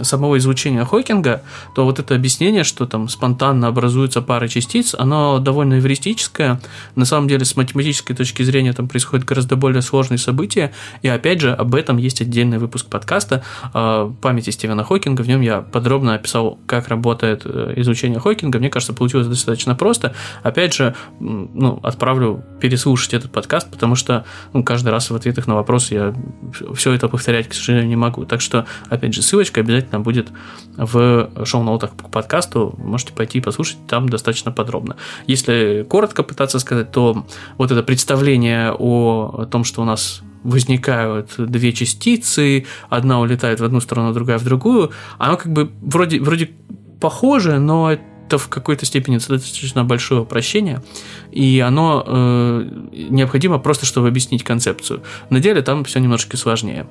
[0.02, 1.42] самого излучения Хокинга,
[1.76, 6.60] то вот это объяснение, что там спонтанно образуются пары частиц, оно довольно эвристическое.
[6.96, 11.42] На самом деле, с математической точки зрения там происходят гораздо более сложные события, и опять
[11.42, 15.22] же, об этом есть отдельный выпуск подкаста э, памяти Стивена Хокинга.
[15.22, 18.60] В нем я подробно описал, как работает э, излучение Хокинга.
[18.60, 20.14] Мне кажется, получилось достаточно просто.
[20.44, 25.48] Опять же, ну, отправлю переслушать этот подкаст, потому что что ну, каждый раз в ответах
[25.48, 26.14] на вопросы я
[26.76, 28.26] все это повторять, к сожалению, не могу.
[28.26, 30.28] Так что, опять же, ссылочка обязательно будет
[30.78, 32.76] в шоу-ноутах к подкасту.
[32.78, 34.96] Можете пойти и послушать, там достаточно подробно.
[35.26, 37.26] Если коротко пытаться сказать, то
[37.58, 43.82] вот это представление о том, что у нас возникают две частицы, одна улетает в одну
[43.82, 46.52] сторону, другая в другую, оно как бы вроде, вроде
[47.02, 50.82] похоже, но это в какой-то степени достаточно большое упрощение,
[51.32, 52.70] и оно э,
[53.10, 55.04] необходимо просто, чтобы объяснить концепцию.
[55.30, 56.88] На деле там все немножко сложнее.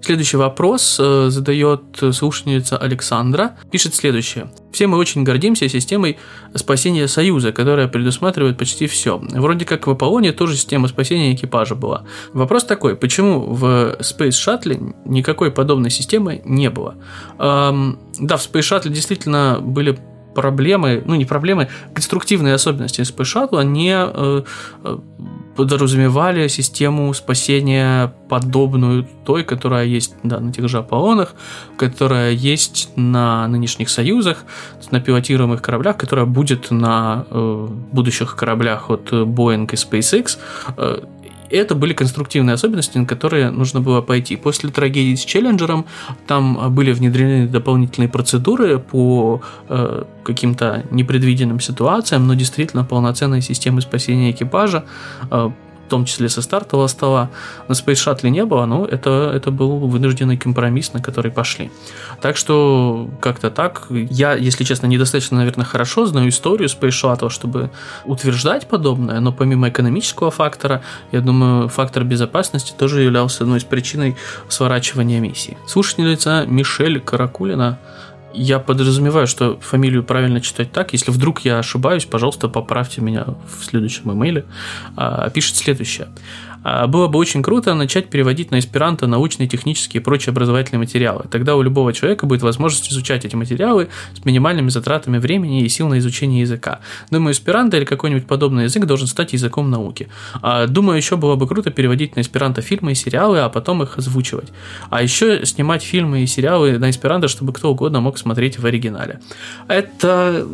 [0.00, 1.80] Следующий вопрос э, задает
[2.12, 3.56] слушательница Александра.
[3.70, 4.50] Пишет следующее.
[4.72, 6.18] Все мы очень гордимся системой
[6.54, 9.18] спасения Союза, которая предусматривает почти все.
[9.18, 12.04] Вроде как в Аполлоне тоже система спасения экипажа была.
[12.32, 13.64] Вопрос такой, почему в
[14.00, 16.94] Space Shuttle никакой подобной системы не было?
[17.38, 19.98] Эм, да, в Space Shuttle действительно были
[20.38, 24.42] проблемы, ну не проблемы, конструктивные особенности Space Shuttle, они э,
[25.56, 31.34] подразумевали систему спасения подобную той, которая есть да, на тех же Аполлонах,
[31.76, 34.44] которая есть на нынешних Союзах,
[34.92, 40.38] на пилотируемых кораблях, которая будет на э, будущих кораблях от Boeing и SpaceX.
[40.76, 41.00] Э,
[41.50, 44.36] это были конструктивные особенности, на которые нужно было пойти.
[44.36, 45.86] После трагедии с Челленджером
[46.26, 54.30] там были внедрены дополнительные процедуры по э, каким-то непредвиденным ситуациям, но действительно полноценной системы спасения
[54.30, 54.84] экипажа
[55.30, 55.50] э,
[55.88, 57.30] в том числе со стартового стола.
[57.66, 61.70] На Space Shuttle не было, но это, это был вынужденный компромисс, на который пошли.
[62.20, 63.86] Так что как-то так.
[63.90, 67.70] Я, если честно, недостаточно, наверное, хорошо знаю историю Space Shuttle, чтобы
[68.04, 74.14] утверждать подобное, но помимо экономического фактора, я думаю, фактор безопасности тоже являлся одной из причин
[74.48, 75.56] сворачивания миссии.
[75.66, 77.78] Слушательница Мишель Каракулина
[78.34, 80.92] я подразумеваю, что фамилию правильно читать так.
[80.92, 84.44] Если вдруг я ошибаюсь, пожалуйста, поправьте меня в следующем имейле.
[84.96, 86.08] А, пишет следующее.
[86.62, 91.24] А, было бы очень круто начать переводить на эсперанто научные, технические и прочие образовательные материалы.
[91.30, 95.88] Тогда у любого человека будет возможность изучать эти материалы с минимальными затратами времени и сил
[95.88, 96.80] на изучение языка.
[97.10, 100.08] Думаю, эсперанто или какой-нибудь подобный язык должен стать языком науки.
[100.42, 103.98] А, думаю, еще было бы круто переводить на эсперанто фильмы и сериалы, а потом их
[103.98, 104.48] озвучивать.
[104.90, 109.20] А еще снимать фильмы и сериалы на эсперанто, чтобы кто угодно мог смотреть в оригинале.
[109.68, 110.44] Это,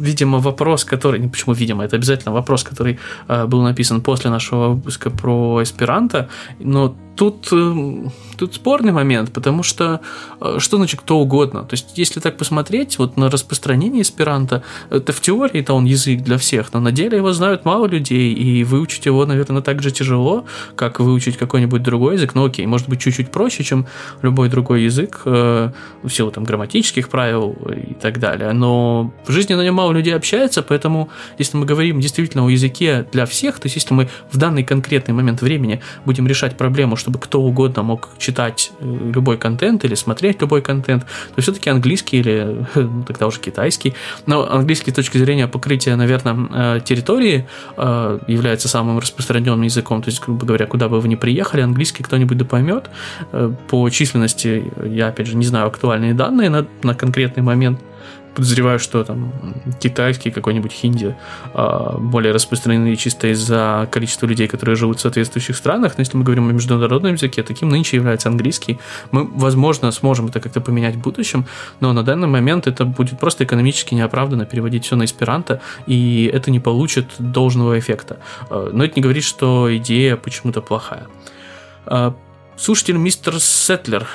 [0.00, 1.28] видимо, вопрос, который...
[1.28, 6.28] Почему, видимо, это обязательно вопрос, который а, был написан после нашего выпуска про эсперанто,
[6.58, 10.00] но тут, э, тут спорный момент, потому что
[10.40, 11.62] э, что значит кто угодно?
[11.62, 16.22] То есть, если так посмотреть вот на распространение эсперанто, это в теории это он язык
[16.22, 19.92] для всех, но на деле его знают мало людей, и выучить его, наверное, так же
[19.92, 22.34] тяжело, как выучить какой-нибудь другой язык.
[22.34, 23.86] Ну окей, может быть, чуть-чуть проще, чем
[24.22, 25.70] любой другой язык, э,
[26.02, 28.52] в силу там грамматических правил и так далее.
[28.52, 31.08] Но в жизни на нем мало людей общается, поэтому
[31.38, 35.14] если мы говорим действительно о языке для всех, то есть если мы в данный конкретный
[35.14, 40.40] момент времени будем решать проблему, чтобы кто угодно мог читать э, любой контент или смотреть
[40.40, 42.66] любой контент, то все-таки английский или
[43.06, 43.94] тогда уже китайский.
[44.26, 47.46] Но английский с точки зрения покрытия, наверное, э, территории
[47.76, 50.02] э, является самым распространенным языком.
[50.02, 52.90] То есть, грубо говоря, куда бы вы ни приехали, английский кто-нибудь да поймет.
[53.68, 57.80] По численности, я опять же не знаю актуальные данные на, на конкретный момент,
[58.34, 59.32] подозреваю, что там
[59.80, 61.16] китайский, какой-нибудь хинди
[61.54, 65.96] а, более распространены чисто из-за количества людей, которые живут в соответствующих странах.
[65.96, 68.78] Но если мы говорим о международном языке, таким нынче является английский.
[69.10, 71.46] Мы, возможно, сможем это как-то поменять в будущем,
[71.80, 76.50] но на данный момент это будет просто экономически неоправданно переводить все на эсперанто, и это
[76.50, 78.18] не получит должного эффекта.
[78.50, 81.06] А, но это не говорит, что идея почему-то плохая.
[82.56, 84.06] Слушатель мистер Сетлер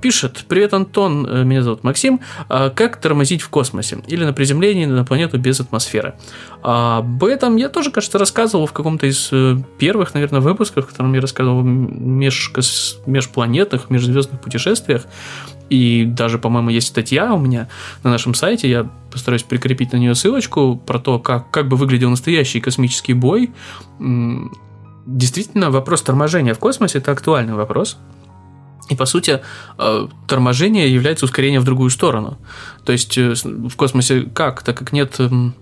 [0.00, 4.84] пишет, привет, Антон, э, меня зовут Максим, а как тормозить в космосе или на приземлении
[4.84, 6.14] на планету без атмосферы?
[6.62, 10.88] А об этом я тоже, кажется, рассказывал в каком-то из э, первых, наверное, выпусков, в
[10.88, 12.52] котором я рассказывал о меж,
[13.06, 15.06] межпланетных, межзвездных путешествиях.
[15.70, 17.68] И даже, по-моему, есть статья у меня
[18.04, 22.10] на нашем сайте, я постараюсь прикрепить на нее ссылочку про то, как, как бы выглядел
[22.10, 23.50] настоящий космический бой.
[25.06, 27.96] Действительно, вопрос торможения в космосе– это актуальный вопрос–
[28.88, 29.40] и, по сути,
[29.78, 32.38] э, торможение является ускорением в другую сторону.
[32.84, 34.62] То есть э, в космосе как?
[34.62, 35.54] Так как нет эм,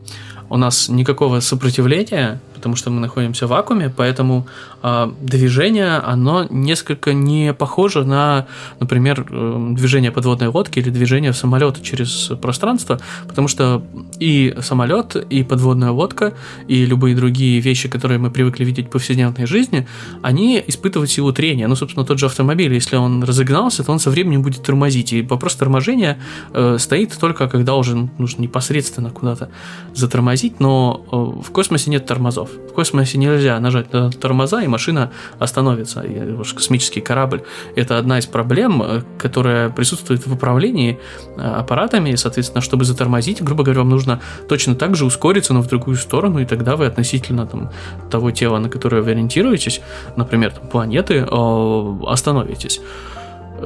[0.50, 4.46] у нас никакого сопротивления, потому что мы находимся в вакууме, поэтому
[4.83, 8.46] э, движение, оно несколько не похоже на,
[8.81, 12.98] например, э, движение подводной лодки или движение самолета через пространство,
[13.29, 13.83] потому что
[14.18, 16.33] и самолет, и подводная лодка,
[16.66, 19.87] и любые другие вещи, которые мы привыкли видеть в повседневной жизни,
[20.22, 21.68] они испытывают силу трения.
[21.68, 25.12] Ну, собственно, тот же автомобиль, если он разогнался, то он со временем будет тормозить.
[25.12, 26.16] И вопрос торможения
[26.55, 29.50] э, стоит только, когда уже нужно непосредственно куда-то
[29.92, 32.54] затормозить, но э, в космосе нет тормозов.
[32.69, 36.01] В космосе нельзя нажать на тормоза, и машина остановится.
[36.01, 37.43] И уж космический корабль–
[37.77, 40.99] это одна из проблем, э, которая присутствует в управлении
[41.37, 45.62] э, аппаратами, и, соответственно, чтобы затормозить, грубо говоря, вам нужно точно так же ускориться, но
[45.62, 47.71] в другую сторону, и тогда вы относительно там,
[48.11, 49.81] того тела, на которое вы ориентируетесь,
[50.17, 52.81] например, там, планеты, э, остановитесь.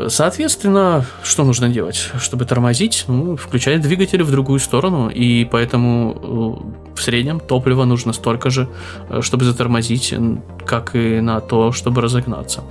[0.08, 3.04] Соответственно, что нужно делать, чтобы тормозить?
[3.08, 8.68] Ну, включать двигатель в другую сторону, и поэтому э, в среднем топлива нужно столько же,
[9.08, 10.14] э, чтобы затормозить,
[10.66, 12.62] как и на то, чтобы разогнаться.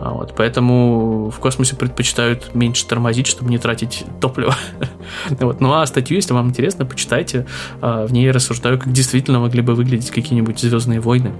[0.00, 4.54] А вот, поэтому в космосе предпочитают меньше тормозить, чтобы не тратить топливо.
[5.30, 5.60] вот.
[5.60, 7.46] Ну а статью, если вам интересно, почитайте.
[7.82, 11.32] А, в ней рассуждаю, как действительно могли бы выглядеть какие-нибудь звездные войны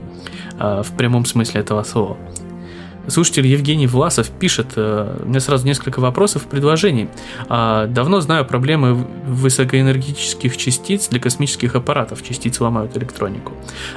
[0.58, 2.18] а, в прямом смысле этого слова.
[3.08, 7.08] Слушатель Евгений Власов пишет, э, у меня сразу несколько вопросов и предложений.
[7.48, 8.94] А, давно знаю проблемы
[9.26, 12.22] высокоэнергетических частиц для космических аппаратов.
[12.22, 13.52] Частицы ломают электронику.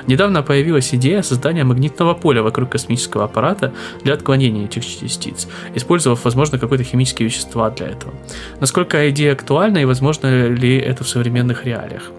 [0.07, 6.57] Недавно появилась идея создания магнитного поля вокруг космического аппарата для отклонения этих частиц, использовав, возможно,
[6.57, 8.13] какие-то химические вещества для этого.
[8.59, 12.11] Насколько идея актуальна и возможно ли это в современных реалиях?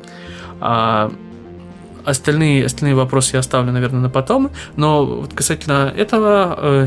[2.05, 4.51] Остальные, остальные вопросы я оставлю, наверное, на потом.
[4.77, 6.87] Но вот касательно этого, э,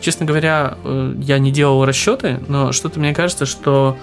[0.00, 3.96] честно говоря, э, я не делал расчеты, но что-то мне кажется, что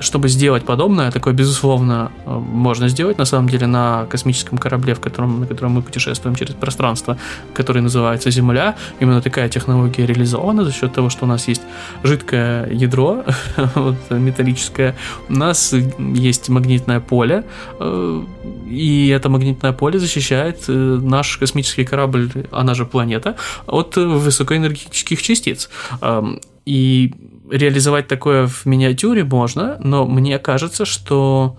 [0.00, 5.00] чтобы сделать подобное, такое, безусловно, э, можно сделать, на самом деле, на космическом корабле, в
[5.00, 7.16] котором, на котором мы путешествуем через пространство,
[7.54, 8.76] который называется Земля.
[9.00, 11.62] Именно такая технология реализована за счет того, что у нас есть
[12.02, 13.24] жидкое ядро,
[13.74, 14.94] вот, металлическое,
[15.28, 17.44] у нас есть магнитное поле,
[17.80, 18.22] э,
[18.68, 20.72] и это магнитное поле защищает э,
[21.02, 25.70] наш космический корабль, она же планета, от высокоэнергетических частиц.
[26.02, 27.12] Эм, и
[27.50, 31.56] реализовать такое в миниатюре можно, но мне кажется, что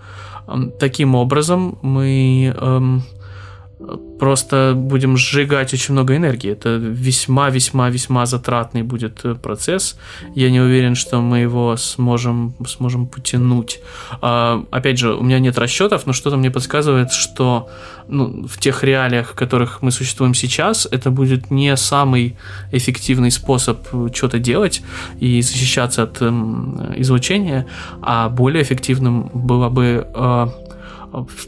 [0.78, 3.02] таким образом мы эм,
[4.18, 6.50] просто будем сжигать очень много энергии.
[6.50, 9.96] Это весьма-весьма-весьма затратный будет э, процесс.
[10.34, 13.80] Я не уверен, что мы его сможем, сможем потянуть.
[14.20, 17.68] А, опять же, у меня нет расчетов, но что-то мне подсказывает, что
[18.08, 22.36] ну, в тех реалиях, в которых мы существуем сейчас, это будет не самый
[22.72, 24.82] эффективный способ что-то делать
[25.20, 27.66] и защищаться от эм, излучения,
[28.02, 30.46] а более эффективным было бы э,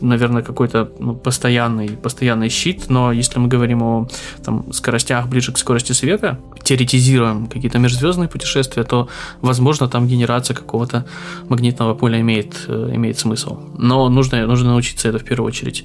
[0.01, 4.09] наверное, какой-то ну, постоянный, постоянный щит, но если мы говорим о
[4.45, 9.09] там, скоростях ближе к скорости света, теоретизируем какие-то межзвездные путешествия, то,
[9.41, 11.05] возможно, там генерация какого-то
[11.49, 13.59] магнитного поля имеет, э, имеет смысл.
[13.79, 15.85] Но нужно, нужно научиться это в первую очередь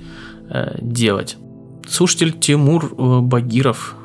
[0.49, 1.37] э, делать.
[1.87, 3.95] Слушатель Тимур э, Багиров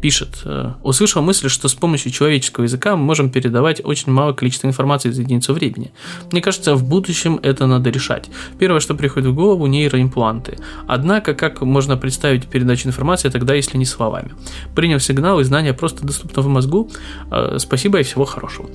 [0.00, 4.68] пишет, э, услышал мысль, что с помощью человеческого языка мы можем передавать очень малое количество
[4.68, 5.92] информации за единицу времени.
[6.32, 8.30] Мне кажется, в будущем это надо решать.
[8.58, 10.58] Первое, что приходит в голову, нейроимпланты.
[10.86, 14.32] Однако, как можно представить передачу информации тогда, если не словами?
[14.74, 16.90] Приняв сигнал и знания просто доступны в мозгу,
[17.30, 18.68] э, спасибо и всего хорошего.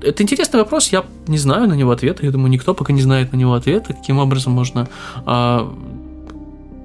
[0.00, 3.32] Это интересный вопрос, я не знаю на него ответа, я думаю, никто пока не знает
[3.32, 4.88] на него ответа, каким образом можно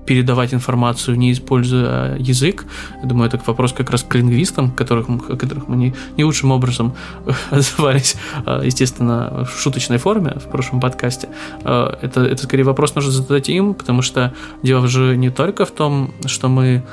[0.05, 2.65] передавать информацию, не используя язык.
[3.01, 5.07] Я думаю, это вопрос как раз к лингвистам, которых,
[5.39, 6.93] которых мы не, не лучшим образом
[7.49, 11.29] отзывались, а, естественно, в шуточной форме в прошлом подкасте.
[11.63, 15.71] А, это, это скорее вопрос нужно задать им, потому что дело же не только в
[15.71, 16.83] том, что мы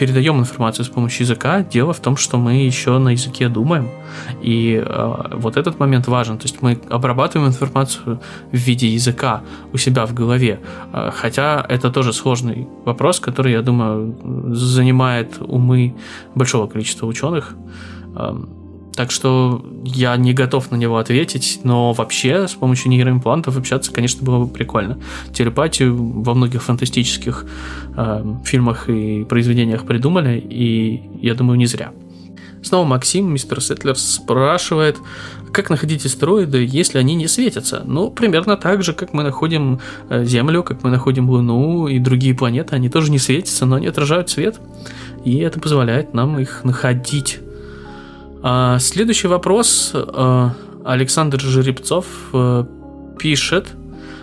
[0.00, 1.62] передаем информацию с помощью языка.
[1.62, 3.88] Дело в том, что мы еще на языке думаем.
[4.42, 6.38] И э, вот этот момент важен.
[6.38, 8.18] То есть мы обрабатываем информацию
[8.52, 9.42] в виде языка
[9.74, 10.58] у себя в голове.
[10.94, 14.16] Э, хотя это тоже сложный вопрос, который, я думаю,
[14.54, 15.94] занимает умы
[16.34, 17.54] большого количества ученых.
[18.16, 18.34] Э,
[18.94, 24.24] так что я не готов на него ответить, но вообще с помощью нейроимплантов общаться, конечно,
[24.24, 24.98] было бы прикольно.
[25.32, 27.46] Телепатию во многих фантастических
[27.96, 31.92] э, фильмах и произведениях придумали, и я думаю, не зря.
[32.62, 34.98] Снова Максим, мистер Сетлер, спрашивает,
[35.52, 37.82] как находить астероиды, если они не светятся?
[37.86, 42.34] Ну, примерно так же, как мы находим э, Землю, как мы находим Луну и другие
[42.34, 42.76] планеты.
[42.76, 44.60] Они тоже не светятся, но они отражают свет,
[45.24, 47.40] и это позволяет нам их находить.
[48.42, 49.92] А, следующий вопрос.
[49.94, 52.66] А, Александр Жеребцов а,
[53.18, 53.68] пишет–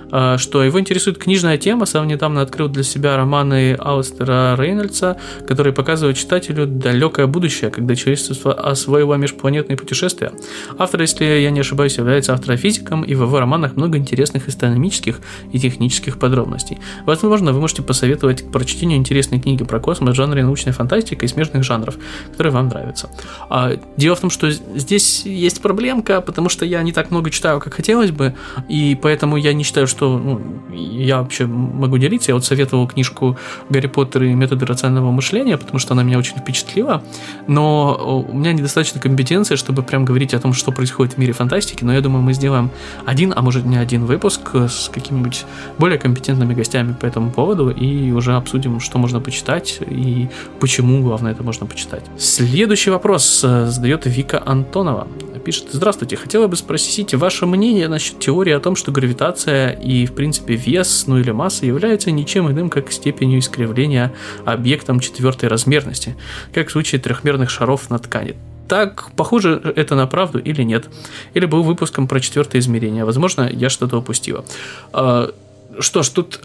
[0.09, 1.85] что его интересует книжная тема.
[1.85, 5.17] Сам недавно открыл для себя романы Аустера Рейнольдса,
[5.47, 10.31] которые показывают читателю далекое будущее, когда человечество освоило межпланетные путешествия.
[10.77, 15.19] Автор, если я не ошибаюсь, является астрофизиком, и в его романах много интересных астрономических
[15.51, 16.79] и технических подробностей.
[17.05, 21.63] Возможно, вы можете посоветовать к прочтению интересной книги про космос в научной фантастики и смежных
[21.63, 21.97] жанров,
[22.31, 23.09] которые вам нравятся.
[23.49, 27.59] А, дело в том, что здесь есть проблемка, потому что я не так много читаю,
[27.59, 28.35] как хотелось бы,
[28.69, 32.31] и поэтому я не считаю, что что ну, я вообще могу делиться.
[32.31, 33.35] Я вот советовал книжку
[33.69, 37.03] «Гарри Поттер и методы рационального мышления», потому что она меня очень впечатлила,
[37.47, 41.83] но у меня недостаточно компетенции, чтобы прям говорить о том, что происходит в мире фантастики,
[41.83, 42.69] но я думаю, мы сделаем
[43.05, 45.45] один, а может не один выпуск с какими-нибудь
[45.79, 50.29] более компетентными гостями по этому поводу и уже обсудим, что можно почитать и
[50.59, 52.03] почему, главное, это можно почитать.
[52.19, 55.07] Следующий вопрос э, задает Вика Антонова
[55.47, 60.11] пишет, здравствуйте, хотела бы спросить ваше мнение насчет теории о том, что гравитация и, в
[60.13, 66.17] принципе, вес, ну или масса являются ничем иным, как степенью искривления объектом четвертой размерности,
[66.53, 68.35] как в случае трехмерных шаров на ткани.
[68.67, 70.89] Так, похоже это на правду или нет?
[71.33, 73.05] Или был выпуском про четвертое измерение?
[73.05, 74.43] Возможно, я что-то упустила.
[74.91, 75.31] А,
[75.79, 76.41] что ж, тут...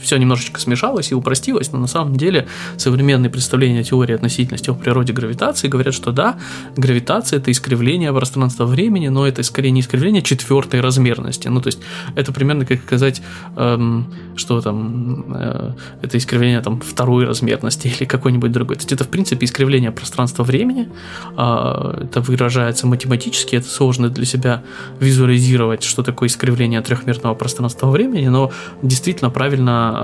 [0.00, 2.46] все немножечко смешалось и упростилось, но на самом деле
[2.76, 6.38] современные представления теории относительности о природе гравитации говорят, что да,
[6.76, 11.48] гравитация это искривление пространства-времени, но это скорее не искривление четвертой размерности.
[11.48, 11.80] Ну, то есть
[12.16, 13.22] это примерно как сказать,
[13.56, 15.72] эм, что там, э,
[16.02, 18.76] это искривление там второй размерности или какой-нибудь другой.
[18.76, 20.88] То есть это, в принципе, искривление пространства-времени.
[21.36, 24.62] Э, это выражается математически, это сложно для себя
[25.00, 28.50] визуализировать, что такое искривление трехмерного пространства-времени, но
[28.82, 29.99] действительно правильно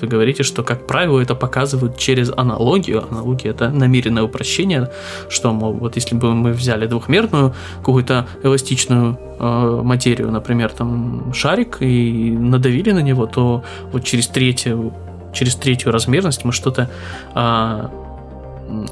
[0.00, 3.04] вы говорите, что, как правило, это показывают через аналогию.
[3.10, 4.90] Аналогия– это намеренное упрощение,
[5.28, 11.78] что, мол, вот если бы мы взяли двухмерную какую-то эластичную э, материю, например, там шарик,
[11.80, 14.92] и надавили на него, то вот через третью,
[15.32, 16.88] через третью размерность мы что-то
[17.34, 17.88] э,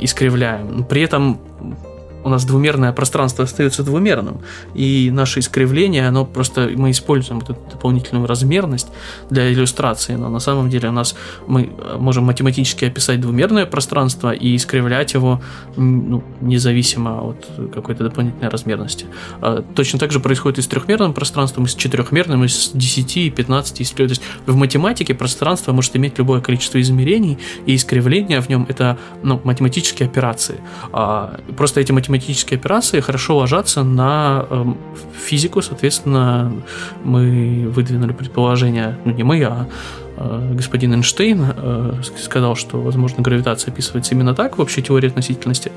[0.01, 0.84] искривляем.
[0.84, 1.38] При этом
[2.24, 4.40] у нас двумерное пространство остается двумерным,
[4.74, 8.88] и наше искривление, оно просто, мы используем эту дополнительную размерность
[9.30, 11.14] для иллюстрации, но на самом деле у нас
[11.46, 15.40] мы можем математически описать двумерное пространство и искривлять его
[15.76, 19.06] ну, независимо от какой-то дополнительной размерности.
[19.40, 23.16] А, точно так же происходит и с трехмерным пространством, и с четырехмерным, и с 10,
[23.16, 27.74] и 15, и с То есть в математике пространство может иметь любое количество измерений, и
[27.74, 30.60] искривление в нем это ну, математические операции.
[30.92, 34.64] А, просто эти математические математические операции хорошо ложатся на э,
[35.26, 36.52] физику, соответственно,
[37.04, 39.66] мы выдвинули предположение, ну не мы, а
[40.16, 45.72] э, господин Эйнштейн э, сказал, что, возможно, гравитация описывается именно так в общей теории относительности.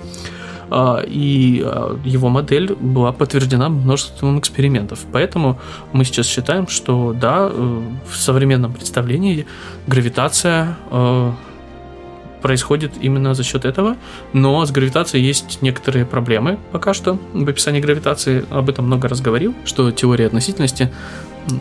[0.69, 5.05] А, и а, его модель была подтверждена множеством экспериментов.
[5.11, 5.59] Поэтому
[5.93, 9.45] мы сейчас считаем, что да, э, в современном представлении
[9.87, 11.31] гравитация э,
[12.45, 13.97] происходит именно за счет этого.
[14.31, 17.17] Но с гравитацией есть некоторые проблемы пока что.
[17.33, 20.91] В описании гравитации об этом много раз говорил, что теория относительности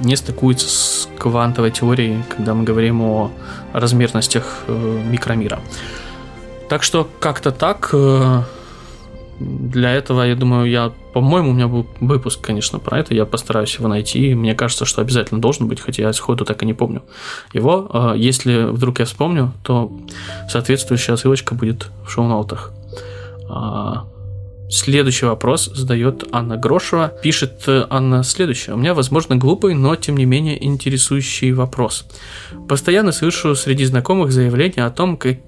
[0.03, 3.31] не стыкуется с квантовой теорией, когда мы говорим о
[3.73, 5.59] размерностях э, микромира.
[6.69, 8.43] Так что как-то так э,
[9.39, 13.75] для этого, я думаю, я, по-моему, у меня был выпуск, конечно, про это, я постараюсь
[13.75, 17.03] его найти, мне кажется, что обязательно должен быть, хотя я сходу так и не помню
[17.53, 17.89] его.
[17.93, 19.93] А, если вдруг я вспомню, то
[20.49, 22.73] соответствующая ссылочка будет в шоу-ноутах.
[23.49, 24.07] А,
[24.69, 27.13] следующий вопрос задает Анна Грошева.
[27.23, 28.75] Пишет э, Анна следующее.
[28.75, 32.07] У меня, возможно, глупый, но тем не менее интересующий вопрос.
[32.69, 35.39] Постоянно слышу среди знакомых заявления о том, как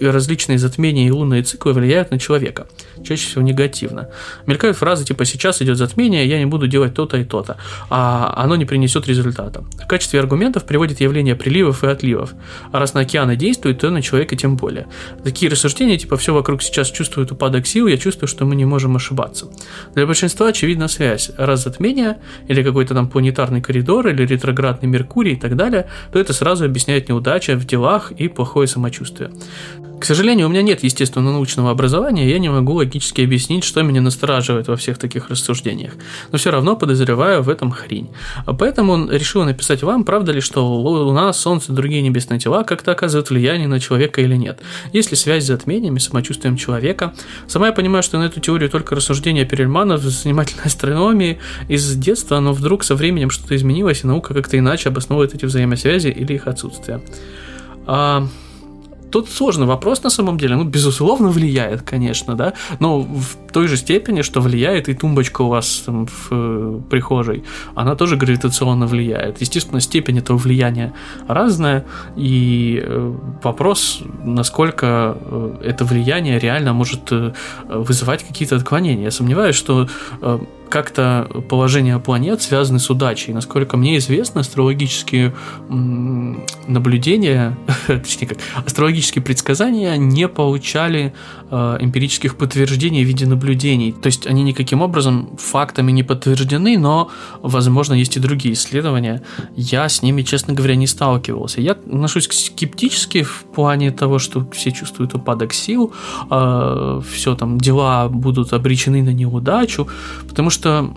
[0.00, 2.66] различные затмения и лунные циклы влияют на человека,
[3.04, 4.08] чаще всего негативно.
[4.46, 7.56] Мелькают фразы типа «сейчас идет затмение, я не буду делать то-то и то-то»,
[7.88, 9.64] а оно не принесет результата.
[9.82, 12.34] В качестве аргументов приводит явление приливов и отливов,
[12.72, 14.86] а раз на океаны действует, то на человека тем более.
[15.24, 18.96] Такие рассуждения типа «все вокруг сейчас чувствует упадок сил, я чувствую, что мы не можем
[18.96, 19.46] ошибаться».
[19.94, 21.30] Для большинства очевидна связь.
[21.36, 22.18] Раз затмение,
[22.48, 27.08] или какой-то там планетарный коридор, или ретроградный Меркурий и так далее, то это сразу объясняет
[27.08, 29.30] неудача в делах и плохое самочувствие.
[30.00, 34.00] К сожалению, у меня нет естественно научного образования, я не могу логически объяснить, что меня
[34.00, 35.92] настораживает во всех таких рассуждениях.
[36.32, 38.08] Но все равно подозреваю в этом хрень.
[38.46, 42.92] А поэтому решил написать вам, правда ли, что Луна, Солнце и другие небесные тела как-то
[42.92, 44.60] оказывают влияние на человека или нет.
[44.94, 47.12] Есть ли связь с затмениями, самочувствием человека?
[47.46, 52.40] Сама я понимаю, что на эту теорию только рассуждения Перельмана в занимательной астрономии из детства,
[52.40, 56.46] но вдруг со временем что-то изменилось, и наука как-то иначе обосновывает эти взаимосвязи или их
[56.46, 57.02] отсутствие.
[57.86, 58.26] А,
[59.10, 60.56] Тут сложный вопрос на самом деле.
[60.56, 65.48] Ну, безусловно, влияет, конечно, да, но в той же степени, что влияет и тумбочка у
[65.48, 67.42] вас там, в э, прихожей,
[67.74, 69.40] она тоже гравитационно влияет.
[69.40, 70.92] Естественно, степень этого влияния
[71.28, 71.84] разная,
[72.16, 77.32] и э, вопрос, насколько э, это влияние реально может э,
[77.68, 79.04] вызывать какие-то отклонения.
[79.04, 79.88] Я сомневаюсь, что
[80.22, 80.38] э,
[80.70, 83.34] как-то положение планет связаны с удачей.
[83.34, 85.34] Насколько мне известно, астрологические
[85.68, 91.12] наблюдения, точнее как, астрологические предсказания не получали
[91.50, 93.92] э, эмпирических подтверждений в виде наблюдений.
[93.92, 97.10] То есть они никаким образом фактами не подтверждены, но,
[97.42, 99.22] возможно, есть и другие исследования.
[99.56, 101.60] Я с ними, честно говоря, не сталкивался.
[101.60, 105.92] Я отношусь скептически в плане того, что все чувствуют упадок сил,
[106.30, 109.88] э, все там дела будут обречены на неудачу,
[110.28, 110.92] потому что что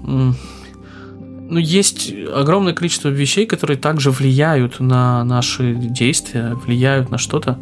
[1.49, 7.59] ну, есть огромное количество вещей, которые также влияют на наши действия, влияют на что-то.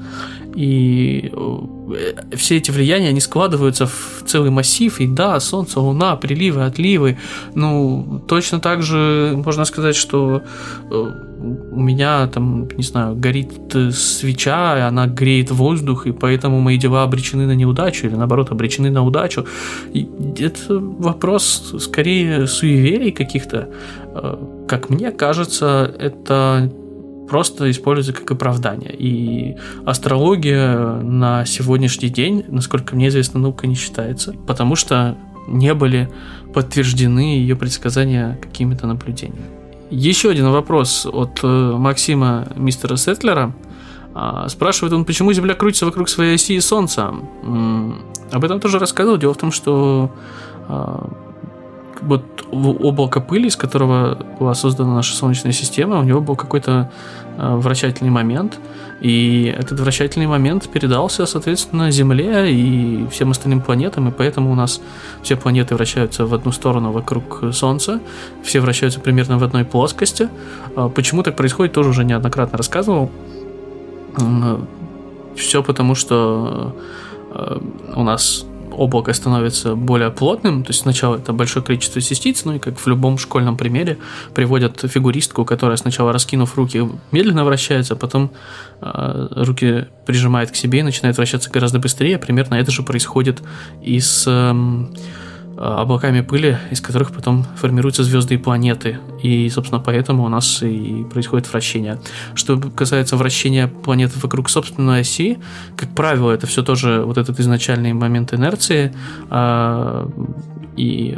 [0.55, 4.99] И э, все эти влияния, они складываются в целый массив.
[4.99, 7.17] И да, Солнце, Луна, приливы, отливы.
[7.55, 10.41] Ну, точно так же можно сказать, что
[10.89, 11.11] э,
[11.71, 16.77] у меня там, не знаю, горит э, свеча, и она греет воздух, и поэтому мои
[16.77, 19.45] дела обречены на неудачу, или наоборот, обречены на удачу.
[19.93, 20.07] И
[20.39, 23.69] это вопрос скорее суеверий каких-то.
[24.67, 26.71] Как мне кажется, это
[27.31, 28.93] просто используется как оправдание.
[28.93, 29.55] И
[29.85, 35.15] астрология на сегодняшний день, насколько мне известно, наука не считается, потому что
[35.47, 36.09] не были
[36.53, 39.45] подтверждены ее предсказания какими-то наблюдениями.
[39.89, 43.55] Еще один вопрос от э, Максима мистера Сетлера.
[44.13, 47.13] А, спрашивает он, почему Земля крутится вокруг своей оси и Солнца.
[48.33, 49.17] Об этом тоже рассказывал.
[49.17, 50.11] Дело в том, что
[50.67, 51.09] а,
[52.01, 56.91] вот облако пыли, из которого была создана наша Солнечная система, у него был какой-то
[57.37, 58.59] э, вращательный момент,
[59.01, 64.81] и этот вращательный момент передался, соответственно, Земле и всем остальным планетам, и поэтому у нас
[65.23, 67.99] все планеты вращаются в одну сторону вокруг Солнца,
[68.43, 70.29] все вращаются примерно в одной плоскости.
[70.75, 73.09] А почему так происходит, тоже уже неоднократно рассказывал.
[75.35, 76.75] Все потому, что
[77.33, 77.59] э,
[77.95, 82.59] у нас облако становится более плотным, то есть сначала это большое количество частиц, ну и
[82.59, 83.97] как в любом школьном примере
[84.33, 88.31] приводят фигуристку, которая сначала раскинув руки медленно вращается, а потом
[88.81, 92.17] э, руки прижимает к себе и начинает вращаться гораздо быстрее.
[92.17, 93.41] Примерно это же происходит
[93.81, 94.53] и с э,
[95.61, 98.99] облаками пыли, из которых потом формируются звезды и планеты.
[99.21, 101.99] И, собственно, поэтому у нас и происходит вращение.
[102.33, 105.37] Что касается вращения планеты вокруг собственной оси,
[105.77, 108.93] как правило, это все тоже вот этот изначальный момент инерции.
[109.29, 110.09] А,
[110.77, 111.17] и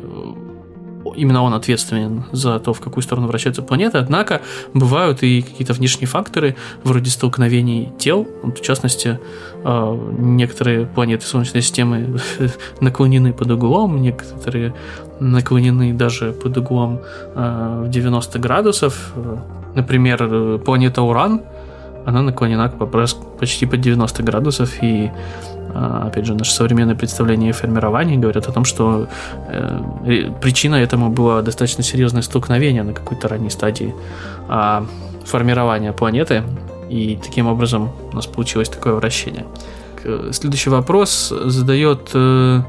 [1.15, 4.41] именно он ответственен за то, в какую сторону вращается планета, однако
[4.73, 9.19] бывают и какие-то внешние факторы, вроде столкновений тел, в частности,
[9.63, 12.19] э, некоторые планеты Солнечной системы
[12.81, 14.73] наклонены под углом, некоторые
[15.19, 17.01] наклонены даже под углом
[17.35, 19.13] э, в 90 градусов,
[19.75, 21.41] например, планета Уран,
[22.05, 22.69] она наклонена
[23.39, 28.51] почти под 90 градусов, и а, опять же, наше современное представление о формировании говорят о
[28.51, 29.07] том, что
[29.47, 33.93] э, причина этому было достаточно серьезное столкновение на какой-то ранней стадии
[34.49, 34.85] э,
[35.25, 36.43] формирования планеты,
[36.89, 39.45] и таким образом у нас получилось такое вращение.
[40.31, 42.61] Следующий вопрос задает э,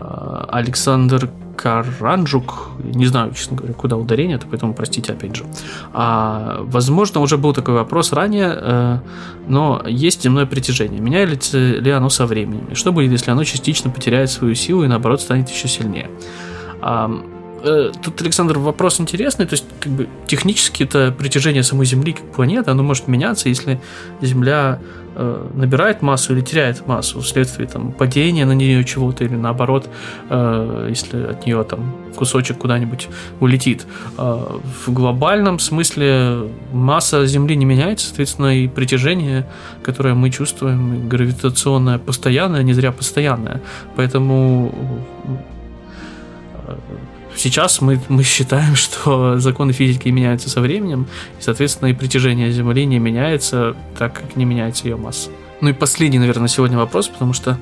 [0.00, 1.30] а, Александр
[1.60, 5.44] Каранджук, не знаю, честно говоря, куда ударение, это поэтому простите опять же.
[5.92, 8.98] А, возможно, уже был такой вопрос ранее, э,
[9.46, 11.00] но есть земное притяжение.
[11.00, 12.74] Меняется ли оно со временем?
[12.74, 16.08] что будет, если оно частично потеряет свою силу и наоборот станет еще сильнее?
[16.80, 17.10] А,
[17.62, 19.46] э, тут, Александр, вопрос интересный.
[19.46, 23.80] То есть, как бы технически это притяжение самой Земли как планеты, оно может меняться, если
[24.20, 24.80] Земля
[25.16, 29.88] Э, набирает массу или теряет массу вследствие там, падения на нее чего-то, или наоборот,
[30.28, 33.08] э, если от нее там кусочек куда-нибудь
[33.40, 33.86] улетит.
[34.16, 39.46] Э, в глобальном смысле масса Земли не меняется, соответственно, и притяжение,
[39.82, 43.60] которое мы чувствуем, гравитационное постоянное, не зря постоянное.
[43.96, 44.72] Поэтому
[47.40, 51.06] Сейчас мы, мы считаем, что законы физики меняются со временем,
[51.38, 55.30] и, соответственно, и притяжение Земли не меняется так, как не меняется ее масса.
[55.62, 57.58] Ну и последний, наверное, сегодня вопрос, потому что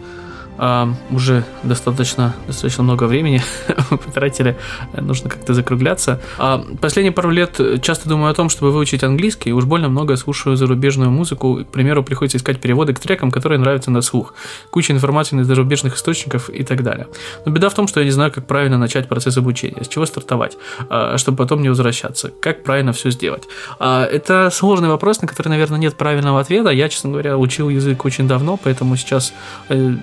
[1.11, 3.41] уже достаточно, достаточно много времени
[3.91, 4.57] потратили,
[4.93, 6.21] нужно как-то закругляться.
[6.39, 10.57] А, последние пару лет часто думаю о том, чтобы выучить английский, уж больно много слушаю
[10.57, 14.35] зарубежную музыку, к примеру, приходится искать переводы к трекам, которые нравятся на слух,
[14.71, 17.07] куча информации из зарубежных источников и так далее.
[17.45, 20.07] Но беда в том, что я не знаю, как правильно начать процесс обучения, с чего
[20.07, 20.57] стартовать,
[20.89, 23.45] а, чтобы потом не возвращаться, как правильно все сделать.
[23.79, 26.71] А, это сложный вопрос, на который, наверное, нет правильного ответа.
[26.71, 29.33] Я, честно говоря, учил язык очень давно, поэтому сейчас
[29.69, 29.95] э,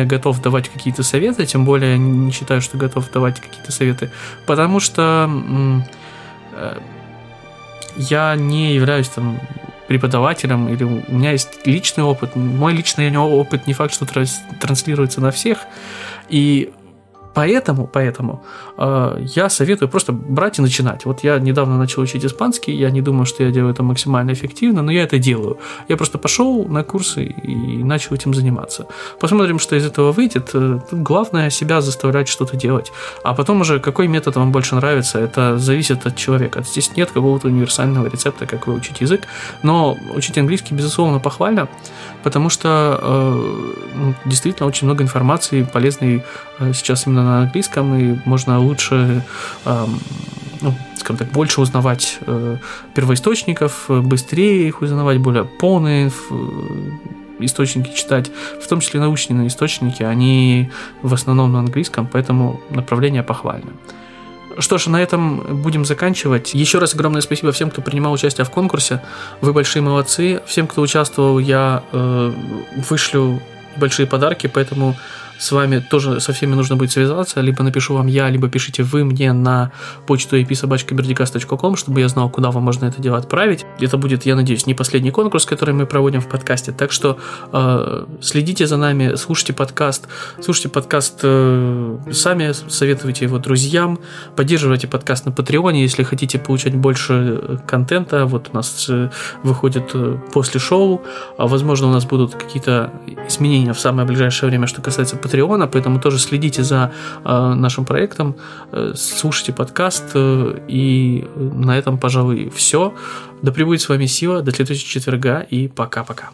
[0.00, 4.10] не готов давать какие-то советы, тем более не считаю, что готов давать какие-то советы,
[4.46, 5.30] потому что
[6.54, 6.78] э,
[7.96, 9.40] я не являюсь там
[9.88, 12.36] преподавателем, или у меня есть личный опыт.
[12.36, 14.06] Мой личный опыт не факт, что
[14.60, 15.66] транслируется на всех.
[16.28, 16.72] И
[17.34, 18.42] Поэтому, поэтому
[18.80, 21.04] я советую просто брать и начинать.
[21.04, 24.82] Вот я недавно начал учить испанский, я не думаю, что я делаю это максимально эффективно,
[24.82, 25.58] но я это делаю.
[25.88, 28.86] Я просто пошел на курсы и начал этим заниматься.
[29.20, 30.50] Посмотрим, что из этого выйдет.
[30.54, 32.92] Э, тут главное себя заставлять что-то делать.
[33.22, 36.62] А потом уже какой метод вам больше нравится, это зависит от человека.
[36.62, 39.22] Здесь нет какого-то универсального рецепта, как выучить язык,
[39.62, 41.68] но учить английский, безусловно, похвально,
[42.22, 46.24] потому что э, действительно очень много информации полезной
[46.58, 49.22] э, сейчас именно на английском, и можно лучше,
[49.64, 49.86] э,
[50.62, 52.56] ну, скажем так, больше узнавать э,
[52.94, 56.10] первоисточников, быстрее их узнавать, более полные э,
[57.40, 58.30] источники читать,
[58.62, 60.70] в том числе научные источники, они
[61.02, 63.72] в основном на английском, поэтому направление похвально.
[64.58, 66.54] Что ж, на этом будем заканчивать.
[66.54, 69.00] Еще раз огромное спасибо всем, кто принимал участие в конкурсе.
[69.40, 70.42] Вы большие молодцы.
[70.46, 72.32] Всем, кто участвовал, я э,
[72.90, 73.40] вышлю
[73.76, 74.96] большие подарки, поэтому
[75.40, 79.04] с вами тоже со всеми нужно будет связаться, либо напишу вам я, либо пишите вы
[79.04, 79.72] мне на
[80.06, 83.64] почту epsobachkaberdicast.com, чтобы я знал, куда вам можно это дело отправить.
[83.80, 87.18] Это будет, я надеюсь, не последний конкурс, который мы проводим в подкасте, так что
[87.52, 90.08] э, следите за нами, слушайте подкаст,
[90.42, 93.98] слушайте подкаст э, сами, советуйте его друзьям,
[94.36, 99.08] поддерживайте подкаст на Патреоне, если хотите получать больше э, контента, вот у нас э,
[99.42, 101.00] выходит э, после шоу,
[101.38, 102.92] а возможно у нас будут какие-то
[103.26, 106.90] изменения в самое ближайшее время, что касается Патреона, поэтому тоже следите за
[107.24, 108.34] э, нашим проектом,
[108.72, 112.92] э, слушайте подкаст, э, и на этом, пожалуй, все.
[113.42, 116.30] Да пребудет с вами сила, до следующего четверга, и пока-пока.